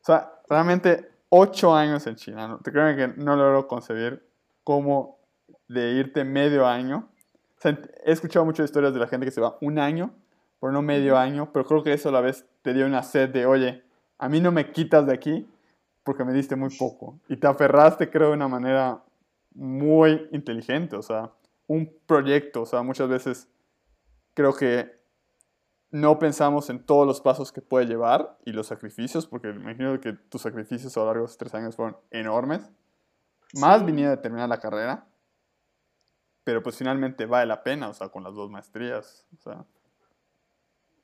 [0.00, 2.48] O sea, realmente ocho años en China.
[2.48, 2.58] ¿no?
[2.58, 4.26] Te creo que no logro concebir
[4.64, 5.18] cómo
[5.68, 7.08] de irte medio año.
[7.58, 10.14] O sea, he escuchado muchas historias de la gente que se va un año,
[10.58, 13.28] por no medio año, pero creo que eso a la vez te dio una sed
[13.30, 13.82] de, oye,
[14.18, 15.46] a mí no me quitas de aquí
[16.04, 17.18] porque me diste muy poco.
[17.28, 19.02] Y te aferraste, creo, de una manera
[19.54, 21.30] muy inteligente, o sea,
[21.68, 23.48] un proyecto, o sea, muchas veces
[24.34, 24.98] creo que
[25.90, 30.00] no pensamos en todos los pasos que puede llevar y los sacrificios, porque me imagino
[30.00, 32.70] que tus sacrificios a lo largo de esos tres años fueron enormes.
[33.54, 35.06] Más venía de terminar la carrera,
[36.44, 39.66] pero pues finalmente vale la pena, o sea, con las dos maestrías, o sea,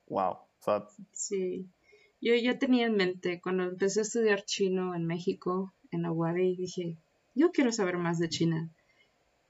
[0.08, 1.68] wow, o sea, sí.
[2.20, 6.36] Yo ya tenía en mente, cuando empecé a estudiar chino en México, en la UAD
[6.36, 6.96] y dije,
[7.34, 8.70] yo quiero saber más de China.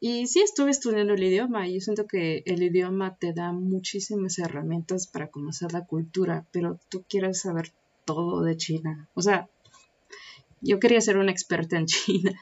[0.00, 4.38] Y sí estuve estudiando el idioma y yo siento que el idioma te da muchísimas
[4.38, 7.72] herramientas para conocer la cultura, pero tú quieres saber
[8.04, 9.08] todo de China.
[9.14, 9.48] O sea,
[10.60, 12.40] yo quería ser una experta en China.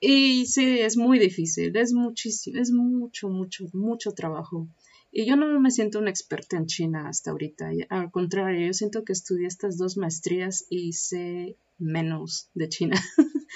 [0.00, 4.68] Y sí, es muy difícil, es muchísimo, es mucho, mucho, mucho trabajo.
[5.10, 7.70] Y yo no me siento una experta en China hasta ahorita.
[7.88, 13.00] Al contrario, yo siento que estudié estas dos maestrías y sé menos de China.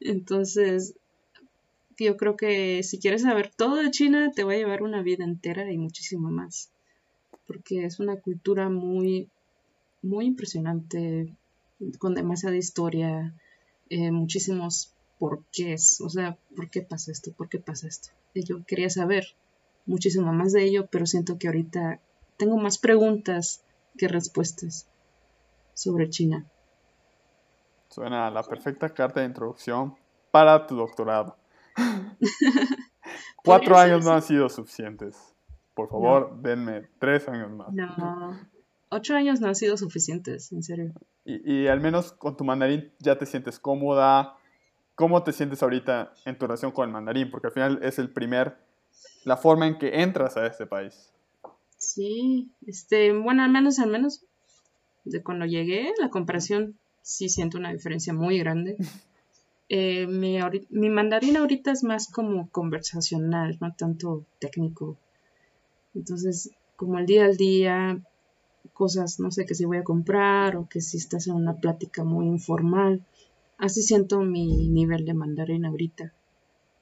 [0.00, 0.94] Entonces,
[1.98, 5.24] yo creo que si quieres saber todo de China, te va a llevar una vida
[5.24, 6.70] entera y muchísimo más.
[7.46, 9.28] Porque es una cultura muy,
[10.02, 11.32] muy impresionante,
[11.98, 13.34] con demasiada historia,
[13.90, 16.00] eh, muchísimos porqués.
[16.00, 17.32] O sea, ¿por qué pasa esto?
[17.32, 18.10] ¿Por qué pasa esto?
[18.32, 19.26] Y yo quería saber
[19.86, 22.00] muchísimo más de ello, pero siento que ahorita
[22.36, 23.62] tengo más preguntas
[23.96, 24.86] que respuestas
[25.74, 26.46] sobre China.
[27.88, 29.94] Suena la perfecta carta de introducción
[30.30, 31.36] para tu doctorado.
[33.44, 35.34] Cuatro años no han sido suficientes.
[35.74, 37.72] Por favor, denme tres años más.
[37.72, 38.38] No,
[38.90, 40.92] ocho años no han sido suficientes, en serio.
[41.24, 44.36] Y, al menos con tu mandarín ya te sientes cómoda.
[44.94, 47.30] ¿Cómo te sientes ahorita en tu relación con el mandarín?
[47.30, 48.56] Porque al final es el primer,
[49.24, 51.12] la forma en que entras a este país.
[51.76, 54.24] Sí, este, bueno, al menos, al menos
[55.04, 58.76] de cuando llegué, la comparación sí siento una diferencia muy grande.
[59.68, 60.38] Eh, mi,
[60.70, 64.96] mi, mandarín ahorita es más como conversacional, no tanto técnico.
[65.94, 68.02] Entonces, como el día al día,
[68.72, 72.04] cosas, no sé, que si voy a comprar o que si estás en una plática
[72.04, 73.04] muy informal.
[73.56, 76.12] Así siento mi nivel de mandarín ahorita.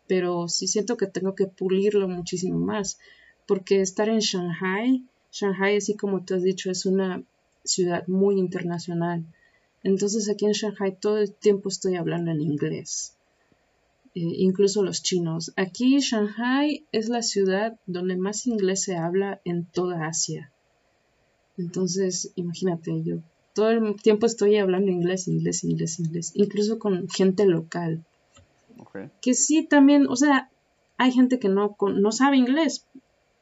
[0.08, 2.98] Pero sí siento que tengo que pulirlo muchísimo más.
[3.46, 7.22] Porque estar en Shanghai, Shanghai, así como tú has dicho, es una
[7.64, 9.24] ciudad muy internacional
[9.82, 13.16] entonces aquí en Shanghai todo el tiempo estoy hablando en inglés.
[14.14, 15.52] Eh, incluso los chinos.
[15.56, 20.52] Aquí Shanghai es la ciudad donde más inglés se habla en toda Asia.
[21.56, 23.18] Entonces, imagínate, yo
[23.54, 28.04] todo el tiempo estoy hablando inglés, inglés, inglés, inglés, incluso con gente local.
[29.20, 30.50] Que sí, también, o sea,
[30.98, 32.86] hay gente que no, no sabe inglés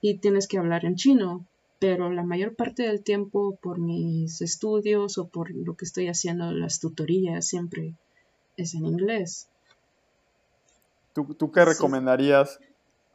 [0.01, 1.47] y tienes que hablar en chino,
[1.81, 6.53] pero la mayor parte del tiempo por mis estudios o por lo que estoy haciendo,
[6.53, 7.95] las tutorías, siempre
[8.59, 9.49] es en inglés.
[11.15, 12.61] ¿Tú, qué recomendarías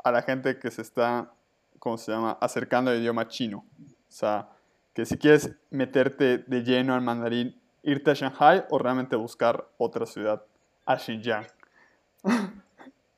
[0.04, 1.32] a la gente que se está,
[1.78, 3.64] ¿cómo se llama?, acercando al idioma chino?
[3.80, 4.50] O sea,
[4.94, 10.08] que si quieres meterte de lleno al mandarín, irte a Shanghai o realmente buscar otra
[10.08, 10.44] ciudad,
[10.86, 11.46] a Xinjiang.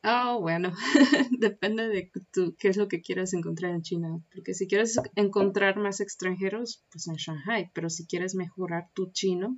[0.04, 0.72] Oh, bueno,
[1.40, 2.12] depende de
[2.58, 4.22] qué es lo que quieras encontrar en China.
[4.34, 7.72] Porque si quieres encontrar más extranjeros, pues en Shanghai.
[7.74, 9.58] Pero si quieres mejorar tu chino,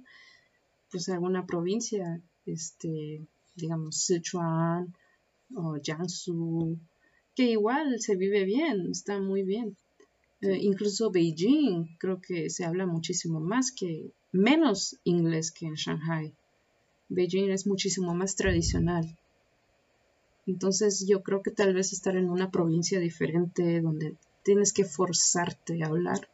[0.92, 4.96] pues en alguna provincia, este, digamos, Sichuan
[5.54, 6.80] o Jiangsu,
[7.36, 9.78] que igual se vive bien, está muy bien.
[10.42, 16.34] Eh, incluso Beijing, creo que se habla muchísimo más que, menos inglés que en Shanghai.
[17.10, 19.19] Beijing es muchísimo más tradicional.
[20.50, 25.84] Entonces yo creo que tal vez estar en una provincia diferente donde tienes que forzarte
[25.84, 26.28] a hablar,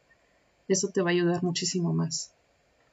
[0.70, 2.32] eso te va a ayudar muchísimo más.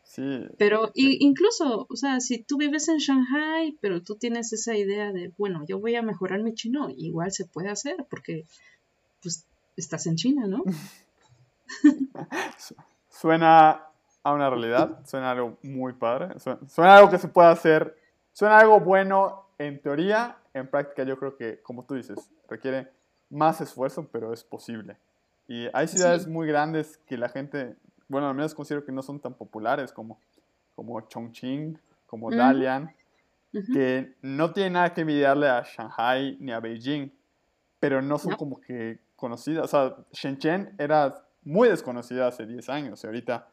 [0.02, 0.40] Sí.
[0.58, 5.32] Pero incluso, o sea, si tú vives en Shanghai, pero tú tienes esa idea de,
[5.38, 8.44] bueno, yo voy a mejorar mi chino, igual se puede hacer porque
[9.22, 9.46] pues
[9.76, 10.64] estás en China, ¿no?
[13.08, 13.86] suena
[14.24, 17.96] a una realidad, suena algo muy padre, suena algo que se puede hacer,
[18.32, 22.88] suena algo bueno en teoría en práctica yo creo que, como tú dices, requiere
[23.30, 24.96] más esfuerzo, pero es posible.
[25.48, 27.76] Y hay ciudades muy grandes que la gente,
[28.08, 30.18] bueno, al menos considero que no son tan populares como,
[30.74, 32.94] como Chongqing, como Dalian,
[33.72, 37.10] que no tienen nada que envidiarle a Shanghai ni a Beijing,
[37.80, 39.64] pero no son como que conocidas.
[39.64, 43.48] O sea, Shenzhen era muy desconocida hace 10 años y ahorita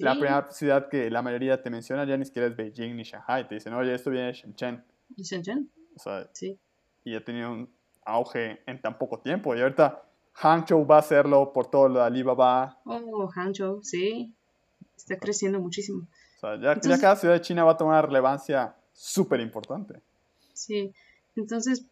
[0.00, 3.46] la primera ciudad que la mayoría te menciona ya ni siquiera es Beijing ni Shanghai.
[3.48, 4.84] Te dicen, oye, esto viene de Shenzhen.
[5.16, 5.70] ¿Y Shenzhen?
[5.96, 6.28] O sea,
[7.04, 7.70] y ha tenido un
[8.04, 9.54] auge en tan poco tiempo.
[9.54, 10.02] Y ahorita
[10.34, 12.78] Hangzhou va a hacerlo por todo lo de Alibaba.
[12.84, 14.34] Oh, Hangzhou, sí.
[14.96, 16.06] Está creciendo muchísimo.
[16.36, 20.00] O sea, ya, ya cada ciudad de China va a tomar una relevancia súper importante.
[20.52, 20.92] Sí.
[21.36, 21.86] Entonces,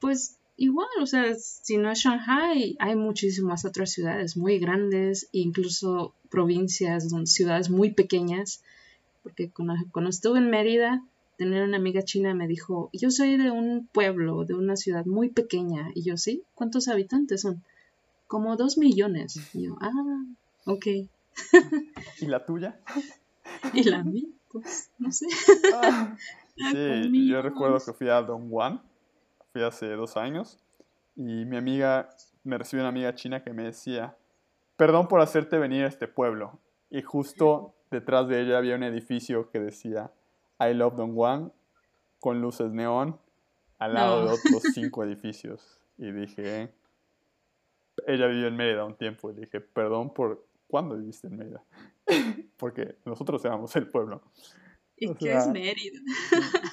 [0.00, 6.14] pues igual, o sea, si no es Shanghai, hay muchísimas otras ciudades muy grandes, incluso
[6.28, 8.62] provincias, ciudades muy pequeñas,
[9.22, 11.02] porque cuando, cuando estuve en Mérida,
[11.38, 15.30] tener una amiga china me dijo, yo soy de un pueblo, de una ciudad muy
[15.30, 15.90] pequeña.
[15.94, 17.62] Y yo, sí, ¿cuántos habitantes son?
[18.26, 19.40] Como dos millones.
[19.54, 20.24] Y yo, ah,
[20.66, 20.86] ok.
[22.20, 22.78] ¿Y la tuya?
[23.72, 24.26] ¿Y la mía?
[24.50, 25.26] Pues, no sé.
[25.74, 26.16] Ah,
[26.58, 28.82] Sí, yo recuerdo que fui a Don Juan,
[29.58, 30.58] fui hace dos años,
[31.16, 32.08] y mi amiga,
[32.44, 34.16] me recibió una amiga china que me decía,
[34.76, 36.60] perdón por hacerte venir a este pueblo.
[36.90, 40.12] Y justo detrás de ella había un edificio que decía,
[40.60, 41.52] I love Don Juan,
[42.20, 43.18] con luces neón,
[43.78, 45.80] al lado de otros cinco edificios.
[45.96, 46.72] Y dije,
[48.06, 51.64] ella vivió en Mérida un tiempo, y dije, perdón por, ¿cuándo viviste en Mérida?
[52.56, 54.22] Porque nosotros éramos el pueblo.
[54.96, 56.00] ¿Y qué es Mérida?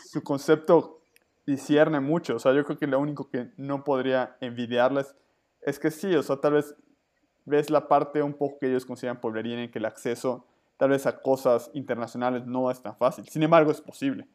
[0.05, 1.04] su concepto
[1.45, 2.35] discierne mucho.
[2.35, 5.15] O sea, yo creo que lo único que no podría envidiarles
[5.61, 6.75] es que sí, o sea, tal vez
[7.45, 11.05] ves la parte un poco que ellos consideran pueblería en que el acceso tal vez
[11.05, 13.27] a cosas internacionales no es tan fácil.
[13.29, 14.27] Sin embargo, es posible.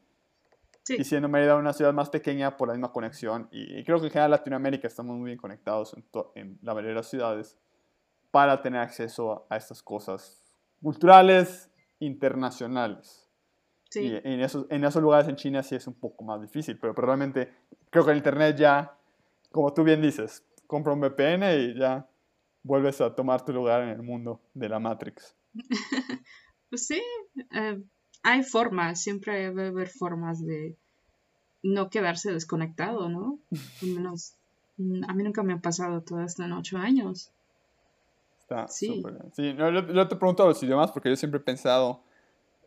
[0.83, 0.95] Sí.
[0.97, 4.11] Y siendo Mérida una ciudad más pequeña por la misma conexión, y, creo que en
[4.11, 6.05] general Latinoamérica estamos muy bien conectados en,
[6.35, 7.57] en la mayoría de las ciudades
[8.31, 10.43] para tener acceso a estas cosas
[10.81, 13.20] culturales internacionales.
[13.91, 13.99] Sí.
[13.99, 16.93] Y en esos, en esos lugares en China sí es un poco más difícil, pero,
[16.93, 17.53] realmente
[17.89, 18.97] creo que el Internet ya,
[19.51, 22.07] como tú bien dices, compra un VPN y ya
[22.63, 25.35] vuelves a tomar tu lugar en el mundo de la Matrix.
[26.69, 27.01] pues sí,
[27.53, 27.81] eh,
[28.23, 30.77] hay formas, siempre debe haber formas de
[31.61, 33.39] no quedarse desconectado, ¿no?
[33.81, 34.35] Al menos
[34.77, 37.29] mm, a mí nunca me ha pasado todo esto en ocho años.
[38.39, 39.03] Está sí.
[39.33, 42.03] Sí, yo, yo, te pregunto a los idiomas porque yo siempre he pensado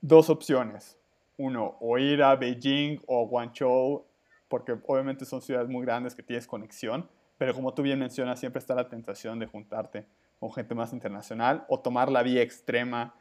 [0.03, 0.99] dos opciones
[1.37, 4.07] uno, o ir a Beijing o Guangzhou,
[4.49, 7.09] porque obviamente son ciudades muy grandes que tienes conexión,
[7.39, 10.07] pero como tú bien mencionas, siempre está la tentación de juntarte
[10.39, 13.15] con gente más internacional o tomar la vía extrema,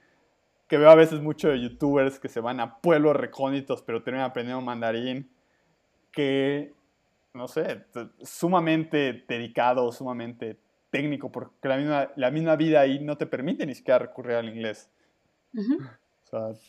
[0.68, 4.30] que veo a veces mucho de youtubers que se van a pueblos recónditos, pero terminan
[4.30, 5.30] aprendiendo mandarín,
[6.12, 6.74] que,
[7.34, 7.86] no sé,
[8.22, 10.58] sumamente dedicado, sumamente
[10.90, 14.50] técnico, porque la misma, la misma vida ahí no te permite ni siquiera recurrir al
[14.50, 14.92] inglés.
[15.56, 16.62] O sea,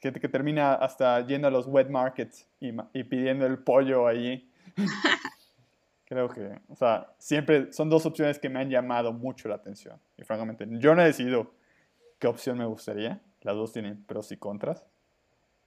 [0.00, 4.50] que, que, termina hasta yendo a los wet markets y, y pidiendo el pollo ahí.
[6.06, 10.00] Creo que, o sea, siempre son dos opciones que me han llamado mucho la atención.
[10.16, 11.52] Y francamente, yo no he decidido
[12.18, 13.20] qué opción me gustaría.
[13.42, 14.84] Las dos tienen pros y contras.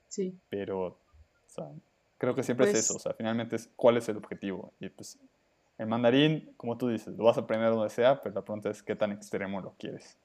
[0.09, 0.38] Sí.
[0.49, 0.97] Pero, o
[1.47, 1.69] sea,
[2.17, 2.95] creo que siempre es pues eso.
[2.95, 4.73] O sea, finalmente es cuál es el objetivo.
[4.81, 5.17] Y pues,
[5.77, 8.84] el mandarín, como tú dices, lo vas a aprender donde sea, pero la pregunta es
[8.84, 10.17] qué tan extremo lo quieres.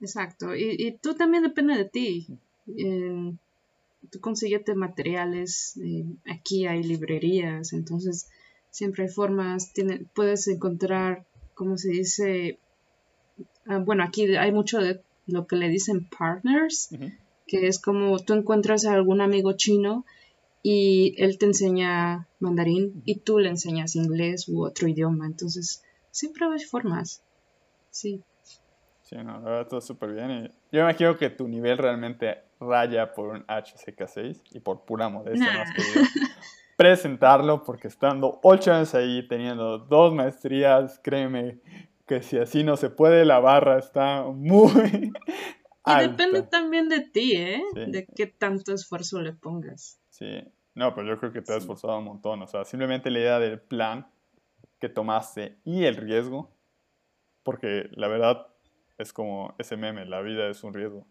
[0.00, 0.54] Exacto.
[0.54, 2.26] Y, y tú también depende de ti.
[2.66, 3.34] Eh,
[4.10, 8.28] tú consiguete materiales, eh, aquí hay librerías, entonces
[8.70, 12.58] siempre hay formas, tiene, puedes encontrar, ¿cómo se dice?
[13.66, 16.90] Ah, bueno, aquí hay mucho de lo que le dicen partners,
[17.46, 20.04] que es como tú encuentras a algún amigo chino
[20.62, 26.46] y él te enseña mandarín y tú le enseñas inglés u otro idioma, entonces siempre
[26.46, 27.22] hay formas,
[27.90, 28.22] sí.
[29.02, 30.30] Sí, no, la verdad todo súper bien.
[30.30, 30.42] Y
[30.76, 35.52] yo me imagino que tu nivel realmente raya por un HCK6 y por pura modestia
[35.52, 35.82] más que
[36.76, 41.60] presentarlo porque estando ocho años ahí, teniendo dos maestrías, créeme
[42.06, 45.12] que si así no se puede, la barra está muy...
[45.84, 47.62] Y depende también de ti, ¿eh?
[47.74, 50.00] De qué tanto esfuerzo le pongas.
[50.10, 50.44] Sí,
[50.74, 52.40] no, pero yo creo que te has esforzado un montón.
[52.42, 54.06] O sea, simplemente la idea del plan
[54.78, 56.50] que tomaste y el riesgo,
[57.42, 58.46] porque la verdad
[58.98, 61.06] es como ese meme, la vida es un riesgo.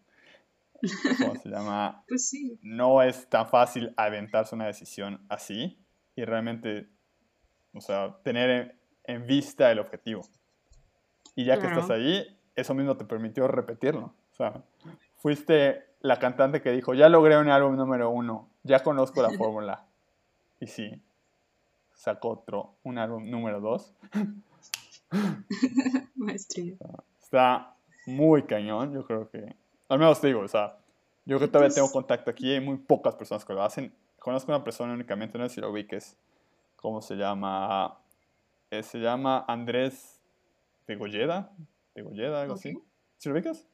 [1.19, 2.03] ¿Cómo se llama?
[2.07, 2.59] Pues sí.
[2.61, 5.77] No es tan fácil aventarse una decisión así
[6.15, 6.89] y realmente,
[7.73, 10.21] o sea, tener en, vista el objetivo.
[11.35, 14.13] Y ya que estás ahí, eso mismo te permitió repetirlo.
[14.31, 14.63] O sea,
[15.17, 19.85] fuiste la cantante que dijo, ya logré un álbum número uno, ya conozco la fórmula.
[20.59, 21.01] Y sí,
[21.93, 23.93] sacó otro, un álbum número dos.
[26.15, 26.75] Maestría.
[27.21, 27.75] Está
[28.05, 29.55] muy cañón, yo creo que,
[29.91, 30.77] al menos te digo, o sea,
[31.25, 33.93] yo que todavía tengo contacto aquí, hay muy pocas personas que lo hacen.
[34.19, 36.15] Conozco una persona únicamente, no sé si lo ubiques,
[36.77, 37.99] ¿cómo se llama?
[38.69, 40.21] Eh, se llama Andrés
[40.87, 41.51] de Goyeda,
[41.93, 42.81] de Goyeda, algo así.
[43.17, 43.67] ¿Sí lo ubicas?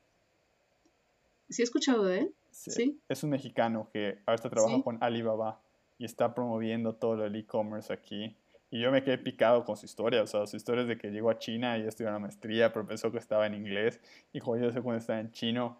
[1.49, 2.34] Sí, he escuchado de él.
[2.49, 2.99] Sí.
[3.07, 5.61] Es un mexicano que ahorita trabaja con Alibaba
[5.99, 8.36] y está promoviendo todo el e-commerce aquí.
[8.72, 11.11] Y yo me quedé picado con su historia, o sea, su historia es de que
[11.11, 14.01] llegó a China y estudió una maestría, pero pensó que estaba en inglés.
[14.34, 15.78] Y sé cuando estaba en chino.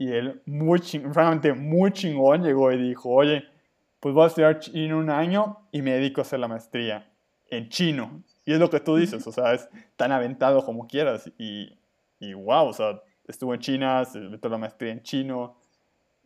[0.00, 3.44] Y él, muy ching, francamente, muy chingón, llegó y dijo, oye,
[4.00, 7.06] pues voy a estudiar chino un año y me dedico a hacer la maestría
[7.50, 8.22] en chino.
[8.46, 11.30] Y es lo que tú dices, o sea, es tan aventado como quieras.
[11.36, 11.78] Y,
[12.18, 12.98] y wow, o sea,
[13.28, 15.58] estuvo en China, se metió la maestría en chino.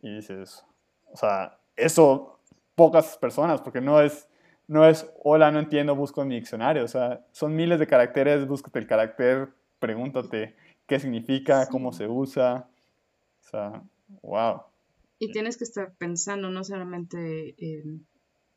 [0.01, 0.63] Y dices,
[1.11, 2.39] o sea, eso
[2.75, 4.29] pocas personas, porque no es
[4.67, 6.85] no es, hola, no entiendo, busco en mi diccionario.
[6.85, 9.49] O sea, son miles de caracteres, búscate el carácter,
[9.79, 10.55] pregúntate
[10.87, 12.69] qué significa, cómo se usa.
[13.45, 13.83] O sea,
[14.21, 14.61] wow.
[15.19, 18.05] Y tienes que estar pensando no solamente en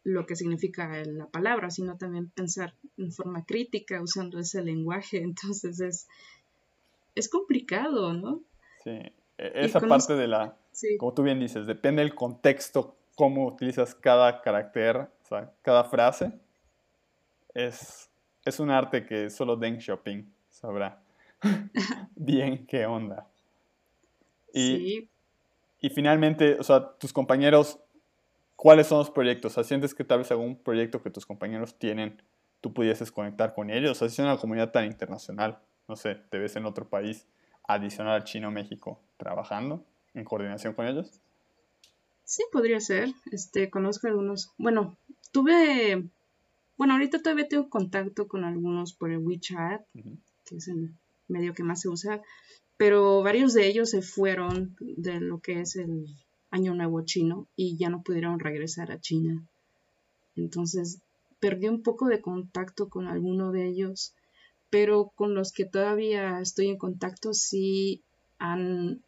[0.05, 5.18] lo que significa la palabra, sino también pensar en forma crítica usando ese lenguaje.
[5.22, 6.09] Entonces es,
[7.14, 8.43] es complicado, ¿no?
[8.82, 9.12] Sí, e,
[9.55, 10.57] esa parte de la,
[10.99, 16.32] como tú bien dices, depende del contexto, cómo utilizas cada carácter, o sea, cada frase.
[17.55, 18.09] Es,
[18.45, 21.03] es un arte que solo Deng Shopping sabrá
[22.16, 23.26] bien qué onda.
[24.53, 25.11] Y, sí.
[25.80, 27.78] y finalmente, o sea, tus compañeros,
[28.57, 29.53] ¿cuáles son los proyectos?
[29.53, 32.22] O sea, ¿sientes que tal vez algún proyecto que tus compañeros tienen,
[32.61, 33.92] tú pudieses conectar con ellos?
[33.92, 37.26] O sea, si es una comunidad tan internacional, no sé, te ves en otro país
[37.68, 39.84] adicional al chino México trabajando
[40.14, 41.20] en coordinación con ellos?
[42.24, 43.11] Sí, podría ser.
[43.32, 44.53] Este, conozco algunos.
[44.59, 44.96] Bueno,
[45.32, 46.05] tuve.
[46.76, 49.82] Bueno, ahorita todavía tengo contacto con algunos por el WeChat,
[50.44, 50.94] que es el
[51.26, 52.22] medio que más se usa,
[52.78, 56.06] pero varios de ellos se fueron de lo que es el
[56.50, 59.46] Año Nuevo chino y ya no pudieron regresar a China.
[60.34, 61.02] Entonces,
[61.40, 64.14] perdí un poco de contacto con alguno de ellos,
[64.70, 68.02] pero con los que todavía estoy en contacto sí
[68.38, 69.02] han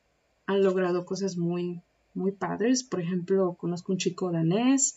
[0.51, 1.81] han logrado cosas muy,
[2.13, 2.83] muy padres.
[2.83, 4.97] Por ejemplo, conozco un chico danés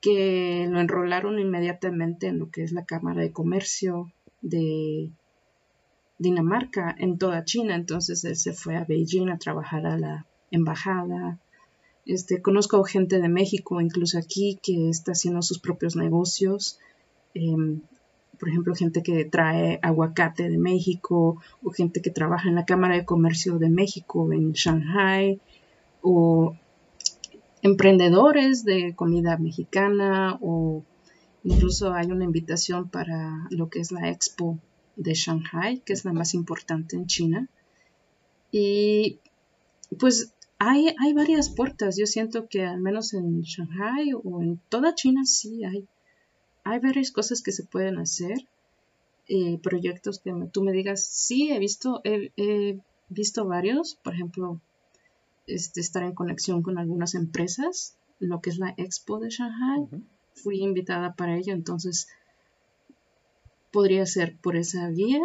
[0.00, 5.12] que lo enrolaron inmediatamente en lo que es la Cámara de Comercio de
[6.18, 7.74] Dinamarca en toda China.
[7.74, 11.38] Entonces él se fue a Beijing a trabajar a la embajada.
[12.06, 16.78] Este, conozco gente de México, incluso aquí, que está haciendo sus propios negocios.
[17.34, 17.82] Em,
[18.38, 22.94] por ejemplo, gente que trae aguacate de México o gente que trabaja en la Cámara
[22.96, 25.40] de Comercio de México en Shanghai
[26.02, 26.56] o
[27.62, 30.84] emprendedores de comida mexicana o
[31.42, 34.58] incluso hay una invitación para lo que es la Expo
[34.98, 37.48] de Shanghai, que es la más importante en China.
[38.52, 39.18] Y
[39.98, 41.96] pues hay, hay varias puertas.
[41.96, 45.88] Yo siento que al menos en Shanghai o en toda China sí hay
[46.68, 48.46] hay varias cosas que se pueden hacer,
[49.26, 52.78] eh, proyectos que tú me digas, sí, he visto, he,
[53.08, 54.60] visto varios, por ejemplo,
[55.46, 59.88] este, estar en conexión con algunas empresas, lo que es la Expo de Shanghai,
[60.34, 62.08] fui invitada para ello, entonces
[63.70, 65.20] podría ser por esa vía.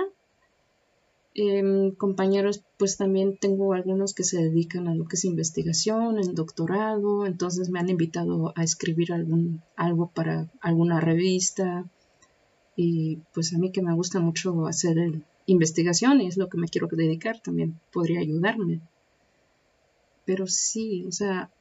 [1.35, 6.35] Em, compañeros, pues también tengo algunos que se dedican a lo que es investigación, el
[6.35, 11.89] doctorado, entonces me han invitado a escribir algún, algo para alguna revista.
[12.75, 14.95] Y pues a mí que me gusta mucho hacer
[15.47, 18.81] investigación y es lo que me quiero dedicar, también podría ayudarme.
[20.25, 21.51] Pero sí, o sea,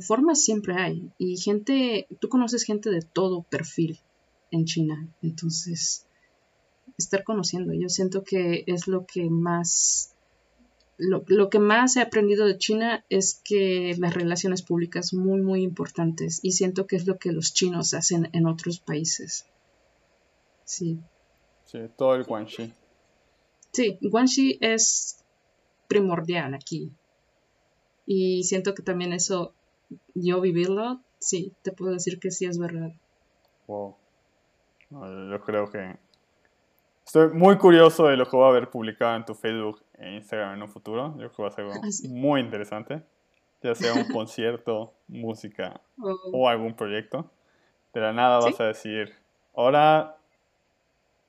[0.00, 1.10] formas siempre hay.
[1.18, 3.98] Y gente, tú conoces gente de todo perfil
[4.50, 6.06] en China, entonces
[6.98, 7.72] estar conociendo.
[7.72, 10.14] Yo siento que es lo que más,
[10.98, 15.62] lo, que más he aprendido de China es que las relaciones públicas son muy, muy
[15.62, 19.46] importantes y siento que es lo que los chinos hacen en otros países.
[20.64, 20.98] Sí.
[21.64, 22.72] Sí, todo el guanxi.
[23.72, 25.24] Sí, guanxi es
[25.88, 26.92] primordial aquí.
[28.06, 29.54] Y siento que también eso,
[30.14, 32.92] yo vivirlo, sí, te puedo decir que sí es verdad.
[33.66, 33.94] Wow.
[34.90, 35.96] Yo creo que
[37.10, 40.54] Estoy muy curioso de lo que va a haber publicado en tu Facebook e Instagram
[40.54, 41.08] en un futuro.
[41.18, 43.02] Yo creo que va a ser algo ah, muy interesante.
[43.60, 46.16] Ya sea un concierto, música oh.
[46.32, 47.28] o algún proyecto.
[47.92, 49.12] De la nada vas a decir,
[49.56, 50.18] ahora,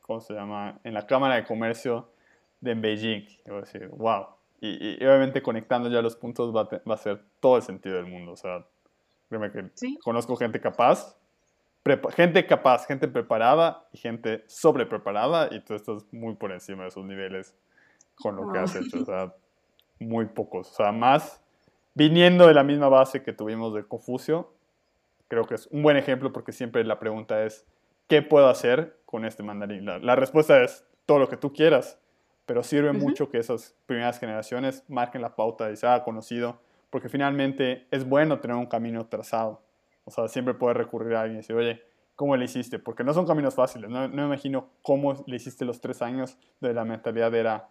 [0.04, 0.80] ¿cómo se llama?
[0.84, 2.12] En la Cámara de Comercio
[2.60, 3.26] de Beijing.
[3.44, 4.28] Y voy a decir, wow.
[4.60, 8.06] Y, obviamente conectando ya los puntos va a, va a ser todo el sentido del
[8.06, 8.34] mundo.
[8.34, 8.68] O sea,
[9.30, 9.72] créeme que
[10.04, 11.18] conozco gente capaz
[12.16, 17.06] gente capaz, gente preparada y gente sobrepreparada y tú estás muy por encima de esos
[17.06, 17.56] niveles
[18.16, 19.02] con lo que has hecho.
[19.02, 19.34] O sea,
[20.00, 20.72] muy pocos.
[20.72, 21.42] O sea, más
[21.94, 24.52] viniendo de la misma base que tuvimos de Confucio,
[25.28, 27.66] creo que es un buen ejemplo porque siempre la pregunta es,
[28.08, 29.86] ¿qué puedo hacer con este mandarín?
[29.86, 32.00] La, respuesta es todo lo que tú quieras,
[32.46, 36.60] pero sirve mucho que esas primeras generaciones marquen la pauta y se haga conocido,
[36.90, 39.62] porque finalmente es bueno tener un camino trazado.
[40.04, 41.82] O sea, siempre puedes recurrir a alguien y decir, oye,
[42.16, 42.80] ¿cómo le hiciste?
[42.80, 43.90] Porque no son caminos fáciles.
[43.90, 47.70] No, me imagino cómo le hiciste los tres años de la mentalidad era,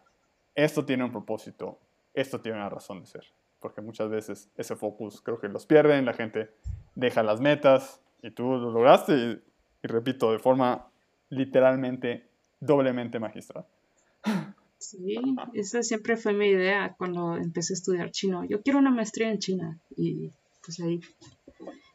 [0.54, 1.78] esto tiene un propósito,
[2.14, 3.24] esto tiene una razón de ser.
[3.60, 6.50] Porque muchas veces ese focus creo que los pierden, la gente
[6.94, 9.42] deja las metas y tú lo lograste y,
[9.82, 10.90] y repito, de forma
[11.28, 12.28] literalmente
[12.60, 13.66] doblemente magistral.
[14.78, 15.20] Sí,
[15.52, 18.44] esa siempre fue mi idea cuando empecé a estudiar chino.
[18.44, 20.32] Yo quiero una maestría en China y
[20.64, 21.00] pues ahí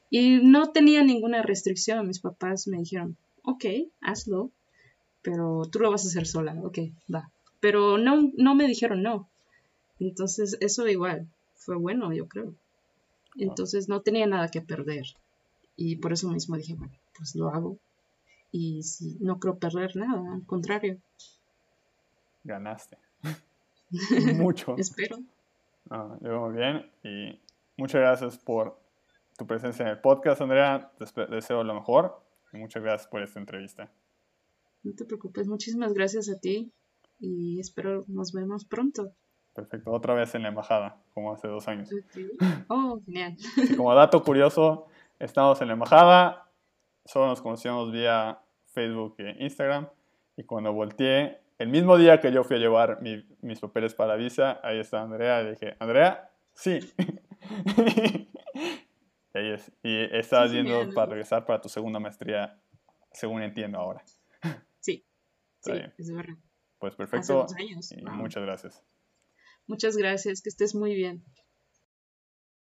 [0.10, 2.08] y no tenía ninguna restricción.
[2.08, 3.66] Mis papás me dijeron, ok,
[4.02, 4.52] hazlo,
[5.22, 6.80] pero tú lo vas a hacer sola, ok,
[7.14, 7.32] va.
[7.60, 9.28] Pero no, no me dijeron no.
[10.00, 12.54] Entonces, eso igual fue bueno, yo creo.
[13.38, 15.06] Entonces no tenía nada que perder.
[15.76, 17.78] Y por eso mismo dije, bueno, pues lo hago.
[18.52, 20.98] Y si no creo perder nada, al contrario.
[22.44, 22.98] Ganaste.
[24.36, 24.76] Mucho.
[24.78, 25.18] Espero.
[25.90, 27.40] Ah, yo muy bien y
[27.78, 28.80] muchas gracias por
[29.38, 30.92] tu presencia en el podcast, Andrea.
[30.98, 32.22] Te deseo lo mejor
[32.54, 33.92] y muchas gracias por esta entrevista.
[34.84, 36.72] No te preocupes, muchísimas gracias a ti
[37.20, 39.12] y espero nos vemos pronto.
[39.54, 41.90] Perfecto, otra vez en la embajada, como hace dos años.
[42.68, 43.36] Oh, genial.
[43.78, 44.88] como dato curioso,
[45.20, 46.50] estamos en la embajada,
[47.06, 49.88] solo nos conocíamos vía Facebook e Instagram
[50.36, 54.60] y cuando volteé, el mismo día que yo fui a llevar mis papeles para visa,
[54.62, 56.80] ahí está Andrea y dije, Andrea, sí.
[59.36, 59.72] y ahí es.
[59.84, 62.58] Y estás yendo para regresar para tu segunda maestría,
[63.12, 64.04] según entiendo ahora.
[64.80, 65.04] Sí,
[65.62, 66.38] sí, es verdad.
[66.78, 67.48] Pues perfecto.
[67.58, 68.84] Y muchas gracias.
[69.66, 71.26] Muchas gracias, que estés muy bien.